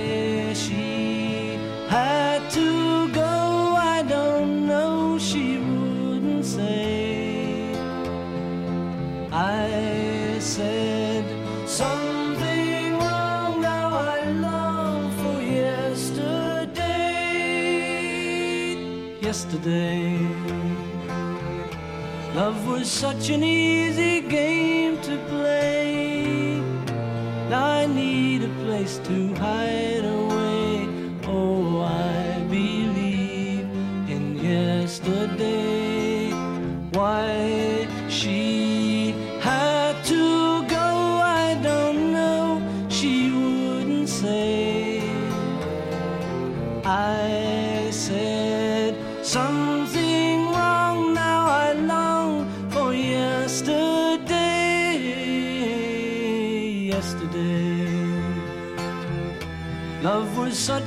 Love 22.33 22.65
was 22.67 22.89
such 22.89 23.29
an 23.29 23.43
easy 23.43 24.21
game 24.21 24.60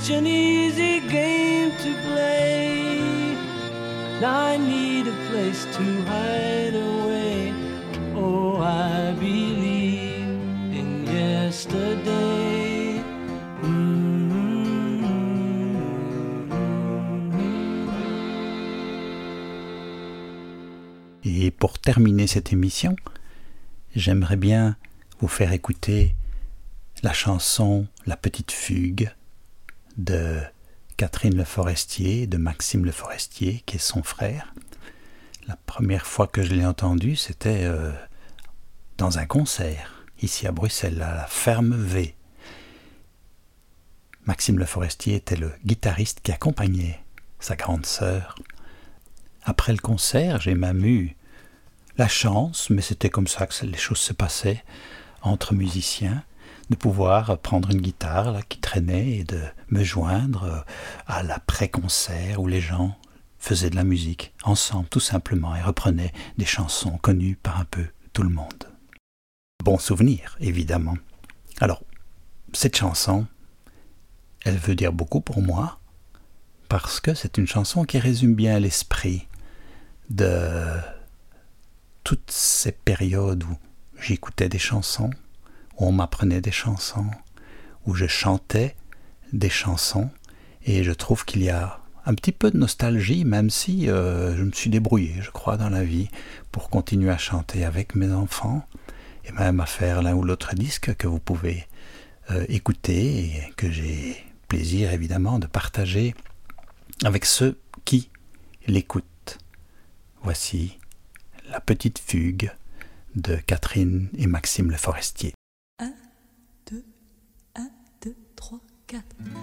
such 0.05 0.17
an 0.17 0.27
easy 0.27 1.01
game 1.09 1.71
to 1.79 1.95
play. 2.03 3.37
Now 4.21 4.53
I 4.53 4.59
need 4.59 5.07
a 5.07 5.17
place 5.31 5.65
to 5.77 5.83
hide 6.05 6.75
away. 6.75 7.55
Oh, 8.15 8.61
I 8.61 9.13
believe 9.19 10.29
in 10.73 11.07
yesterday. 11.07 13.01
Et 21.25 21.51
pour 21.51 21.79
terminer 21.79 22.27
cette 22.27 22.53
émission, 22.53 22.95
j'aimerais 23.97 24.37
bien 24.37 24.77
vous 25.21 25.29
faire 25.29 25.53
écouter 25.53 26.15
la 27.03 27.15
chanson 27.15 27.87
La 28.07 28.19
Petite 28.19 28.53
Fugue 28.53 29.11
de 29.97 30.41
Catherine 30.97 31.37
Le 31.37 31.45
Forestier 31.45 32.27
de 32.27 32.37
Maxime 32.37 32.85
Le 32.85 32.93
Forestier, 32.93 33.63
qui 33.67 33.77
est 33.77 33.81
son 33.81 34.03
frère. 34.03 34.55
La 35.47 35.57
première 35.67 36.07
fois 36.07 36.27
que 36.27 36.43
je 36.43 36.55
l'ai 36.55 36.67
entendue, 36.67 37.17
c'était 37.17 37.65
euh, 37.65 37.93
dans 38.97 39.19
un 39.19 39.27
concert, 39.27 40.05
ici 40.23 40.47
à 40.47 40.53
Bruxelles, 40.53 41.03
à 41.03 41.15
la 41.15 41.27
Ferme 41.27 41.75
V. 41.75 42.15
Maxime 44.27 44.59
Le 44.59 44.65
Forestier 44.65 45.17
était 45.17 45.37
le 45.37 45.53
guitariste 45.65 46.21
qui 46.23 46.33
accompagnait 46.33 47.01
sa 47.41 47.57
grande 47.57 47.85
sœur. 47.85 48.37
Après 49.43 49.73
le 49.73 49.79
concert, 49.79 50.41
j'ai 50.41 50.55
même 50.55 50.85
eu 50.85 51.15
la 51.99 52.09
chance, 52.09 52.71
mais 52.71 52.83
c'était 52.83 53.11
comme 53.11 53.27
ça 53.27 53.47
que 53.47 53.67
les 53.67 53.77
choses 53.77 53.99
se 53.99 54.13
passaient 54.13 54.65
entre 55.21 55.55
musiciens, 55.55 56.25
de 56.75 56.79
pouvoir 56.79 57.39
prendre 57.39 57.71
une 57.71 57.81
guitare 57.81 58.47
qui 58.49 58.59
traînait 58.59 59.19
et 59.19 59.25
de 59.25 59.41
me 59.69 59.85
joindre 59.85 60.65
à 61.07 61.23
l'après-concert 61.23 62.41
où 62.41 62.49
les 62.49 62.61
gens 62.61 62.97
faisaient 63.39 63.71
de 63.71 63.77
la 63.77 63.85
musique 63.85 64.35
ensemble 64.43 64.89
tout 64.89 65.01
simplement 65.01 65.55
et 65.55 65.63
reprenaient 65.63 66.13
des 66.37 66.45
chansons 66.45 66.99
connues 66.99 67.37
par 67.37 67.61
un 67.61 67.65
peu 67.65 67.87
tout 68.13 68.23
le 68.23 68.31
monde. 68.31 68.65
Bon 69.63 69.79
souvenir, 69.79 70.37
évidemment. 70.41 70.97
Alors, 71.61 71.83
cette 72.53 72.77
chanson, 72.77 73.27
elle 74.45 74.57
veut 74.57 74.75
dire 74.75 74.93
beaucoup 74.93 75.21
pour 75.21 75.41
moi, 75.41 75.79
parce 76.69 77.01
que 77.01 77.15
c'est 77.15 77.39
une 77.39 77.47
chanson 77.47 77.85
qui 77.85 77.99
résume 77.99 78.35
bien 78.35 78.59
l'esprit 78.59 79.29
de 80.11 80.67
toutes 82.03 82.31
ces 82.31 82.73
périodes 82.73 83.45
où 83.45 83.57
j'écoutais 84.01 84.49
des 84.49 84.59
chansons, 84.59 85.11
où 85.79 85.87
on 85.87 85.93
m'apprenait 85.93 86.41
des 86.41 86.53
chansons, 86.53 87.11
où 87.87 87.95
je 87.95 88.07
chantais 88.07 88.77
des 89.33 89.51
chansons, 89.51 90.11
et 90.65 90.83
je 90.85 90.93
trouve 90.93 91.25
qu'il 91.25 91.43
y 91.43 91.51
a 91.51 91.81
un 92.07 92.15
petit 92.15 92.33
peu 92.33 92.51
de 92.51 92.59
nostalgie, 92.59 93.25
même 93.25 93.51
si 93.51 93.89
euh, 93.89 94.37
je 94.37 94.43
me 94.43 94.53
suis 94.53 94.71
débrouillé, 94.71 95.15
je 95.21 95.31
crois, 95.31 95.57
dans 95.57 95.71
la 95.71 95.85
vie, 95.85 96.09
pour 96.53 96.69
continuer 96.69 97.11
à 97.11 97.19
chanter 97.19 97.65
avec 97.65 97.95
mes 97.95 98.13
enfants, 98.13 98.67
et 99.25 99.33
même 99.33 99.61
à 99.61 99.67
faire 99.67 100.03
l'un 100.03 100.15
ou 100.15 100.23
l'autre 100.23 100.55
disque 100.55 100.95
que 100.97 101.07
vous 101.07 101.19
pouvez 101.19 101.67
euh, 102.31 102.45
écouter, 102.49 103.25
et 103.25 103.53
que 103.57 103.71
j'ai 103.71 104.17
plaisir 104.49 104.93
évidemment 104.93 105.39
de 105.39 105.47
partager 105.47 106.15
avec 107.05 107.25
ceux 107.25 107.59
qui 107.85 108.11
l'écoutent. 108.67 109.39
Voici 110.23 110.79
la 111.51 111.61
petite 111.61 111.99
fugue 111.99 112.53
de 113.15 113.37
Catherine 113.37 114.09
et 114.17 114.27
Maxime 114.27 114.71
Le 114.71 114.77
Forestier. 114.77 115.35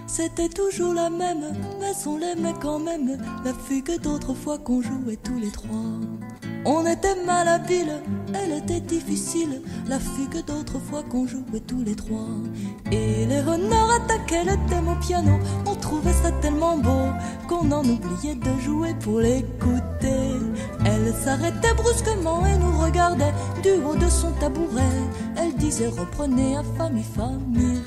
C'était 0.06 0.48
toujours 0.48 0.94
la 0.94 1.10
même, 1.10 1.54
mais 1.80 1.92
on 2.06 2.18
l'aimait 2.18 2.54
quand 2.60 2.78
même. 2.78 3.18
La 3.44 3.52
fugue 3.54 4.00
d'autrefois 4.00 4.58
qu'on 4.58 4.82
jouait 4.82 5.16
tous 5.16 5.38
les 5.38 5.50
trois. 5.50 5.76
On 6.64 6.86
était 6.86 7.24
malhabiles, 7.24 8.00
elle 8.34 8.52
était 8.52 8.80
difficile. 8.80 9.62
La 9.88 9.98
fugue 9.98 10.44
d'autrefois 10.46 11.02
qu'on 11.02 11.26
jouait 11.26 11.60
tous 11.66 11.82
les 11.82 11.96
trois. 11.96 12.28
Et 12.90 13.26
les 13.26 13.40
renards 13.40 14.02
attaquaient 14.02 14.44
le 14.44 14.56
thème 14.68 14.88
au 14.88 14.96
piano. 14.96 15.38
On 15.66 15.74
trouvait 15.74 16.12
ça 16.12 16.30
tellement 16.40 16.76
beau 16.76 17.08
qu'on 17.48 17.70
en 17.72 17.84
oubliait 17.84 18.36
de 18.36 18.60
jouer 18.60 18.94
pour 19.00 19.20
l'écouter. 19.20 20.36
Elle 20.84 21.14
s'arrêtait 21.14 21.74
brusquement 21.74 22.46
et 22.46 22.56
nous 22.58 22.78
regardait 22.78 23.34
du 23.62 23.82
haut 23.82 23.96
de 23.96 24.08
son 24.08 24.30
tabouret. 24.32 24.82
Elle 25.36 25.54
disait 25.54 25.88
reprenez 25.88 26.56
à 26.56 26.62
famille, 26.76 27.04
famille. 27.16 27.82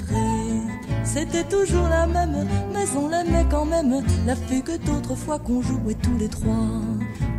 C'était 1.05 1.43
toujours 1.43 1.87
la 1.87 2.07
même, 2.07 2.47
mais 2.73 2.85
on 2.97 3.07
l'aimait 3.07 3.45
quand 3.49 3.65
même. 3.65 4.03
La 4.25 4.35
fugue 4.35 4.79
d'autrefois 4.85 5.39
qu'on 5.39 5.61
jouait 5.61 5.95
tous 6.01 6.17
les 6.17 6.27
trois. 6.27 6.67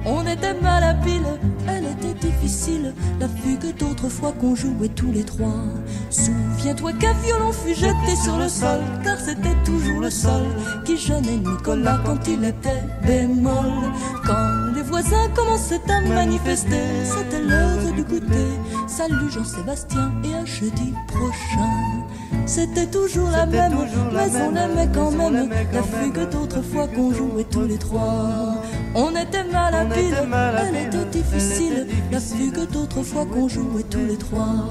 On 0.07 0.25
était 0.27 0.55
mal 0.61 0.85
à 0.85 0.95
elle 1.69 1.85
était 1.85 2.29
difficile. 2.29 2.95
La 3.19 3.29
fugue 3.29 3.77
d'autrefois 3.77 4.33
qu'on 4.33 4.55
jouait 4.55 4.89
tous 4.89 5.11
les 5.11 5.25
trois. 5.25 5.65
Souviens-toi 6.11 6.93
qu'un 6.95 7.13
violon 7.25 7.53
fut 7.53 7.75
jeté 7.75 8.17
sur 8.23 8.39
le 8.39 8.49
sol, 8.49 8.81
car 9.03 9.19
c'était 9.19 9.57
toujours 9.65 10.01
le 10.01 10.11
sol 10.11 10.47
qui 10.85 10.97
gênait 10.97 11.37
Nicolas 11.37 12.01
quand 12.05 12.27
il 12.29 12.45
était 12.45 12.83
bémol. 13.05 13.93
Quand 14.25 14.73
les 14.75 14.83
voisins 14.83 15.29
commençaient 15.35 15.81
à 15.91 16.01
manifester, 16.03 17.05
c'était 17.05 17.43
l'heure 17.43 17.93
du 17.95 18.03
goûter. 18.05 18.53
Salut 18.87 19.31
Jean-Sébastien 19.31 20.13
et 20.25 20.35
à 20.35 20.45
jeudi 20.45 20.95
prochain. 21.09 22.07
C'était 22.47 22.87
toujours 22.87 23.29
la 23.31 23.45
même, 23.45 23.75
mais 24.13 24.41
on 24.41 24.55
aimait 24.55 24.89
quand 24.95 25.11
même 25.11 25.51
la 25.73 25.83
fugue 25.83 26.31
d'autrefois 26.31 26.87
qu'on 26.87 27.13
jouait 27.13 27.45
tous 27.51 27.67
les 27.67 27.77
trois. 27.77 28.55
On 28.95 29.11
était 29.11 29.45
mal 29.45 29.75
à 29.75 29.85
pile, 29.85 30.17
elle 30.59 30.87
était 30.87 31.05
difficile, 31.07 31.87
la 32.13 32.21
fugue 32.21 32.71
d'autrefois 32.71 33.27
qu'on 33.27 33.49
jouait 33.49 33.83
tous 33.91 34.07
les 34.07 34.17
trois. 34.17 34.65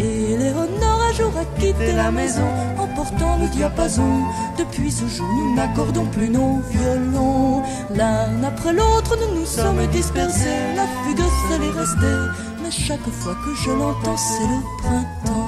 Et 0.00 0.36
les 0.38 0.50
renards 0.52 1.02
un 1.10 1.12
jour 1.12 1.32
a 1.36 1.60
quitté 1.60 1.92
la 1.92 2.10
maison 2.10 2.48
en 2.78 2.86
portant 2.96 3.36
le 3.36 3.48
diapason. 3.48 4.22
Depuis 4.56 4.90
ce 4.90 5.06
jour, 5.06 5.26
nous 5.26 5.54
n'accordons 5.54 6.06
plus 6.06 6.30
nos 6.30 6.60
violons. 6.70 7.62
L'un 7.94 8.42
après 8.42 8.72
l'autre, 8.72 9.16
nous 9.20 9.40
nous 9.40 9.46
sommes 9.46 9.86
dispersés. 9.88 10.74
La 10.74 10.86
fugue, 11.04 11.22
seule 11.50 11.62
est 11.62 11.78
restée, 11.78 12.40
mais 12.62 12.70
chaque 12.70 13.08
fois 13.10 13.34
que 13.44 13.54
je 13.54 13.70
l'entends, 13.70 14.16
c'est 14.16 14.44
le 14.44 14.60
printemps. 14.82 15.47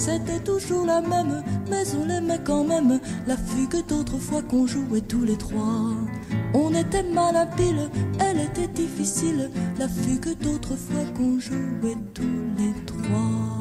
C'était 0.00 0.40
toujours 0.40 0.86
la 0.86 1.02
même, 1.02 1.44
mais 1.68 1.82
on 1.94 2.06
l'aimait 2.06 2.40
quand 2.42 2.64
même. 2.64 2.98
La 3.26 3.36
fugue 3.36 3.86
d'autrefois 3.86 4.40
qu'on 4.40 4.66
jouait 4.66 5.02
tous 5.02 5.24
les 5.26 5.36
trois. 5.36 5.92
On 6.54 6.74
était 6.74 7.02
mal 7.02 7.36
à 7.36 7.44
pile, 7.44 7.90
elle 8.18 8.40
était 8.40 8.68
difficile. 8.68 9.50
La 9.78 9.88
fugue 9.88 10.38
d'autrefois 10.38 11.04
qu'on 11.14 11.38
jouait 11.38 11.98
tous 12.14 12.22
les 12.56 12.72
trois. 12.86 13.59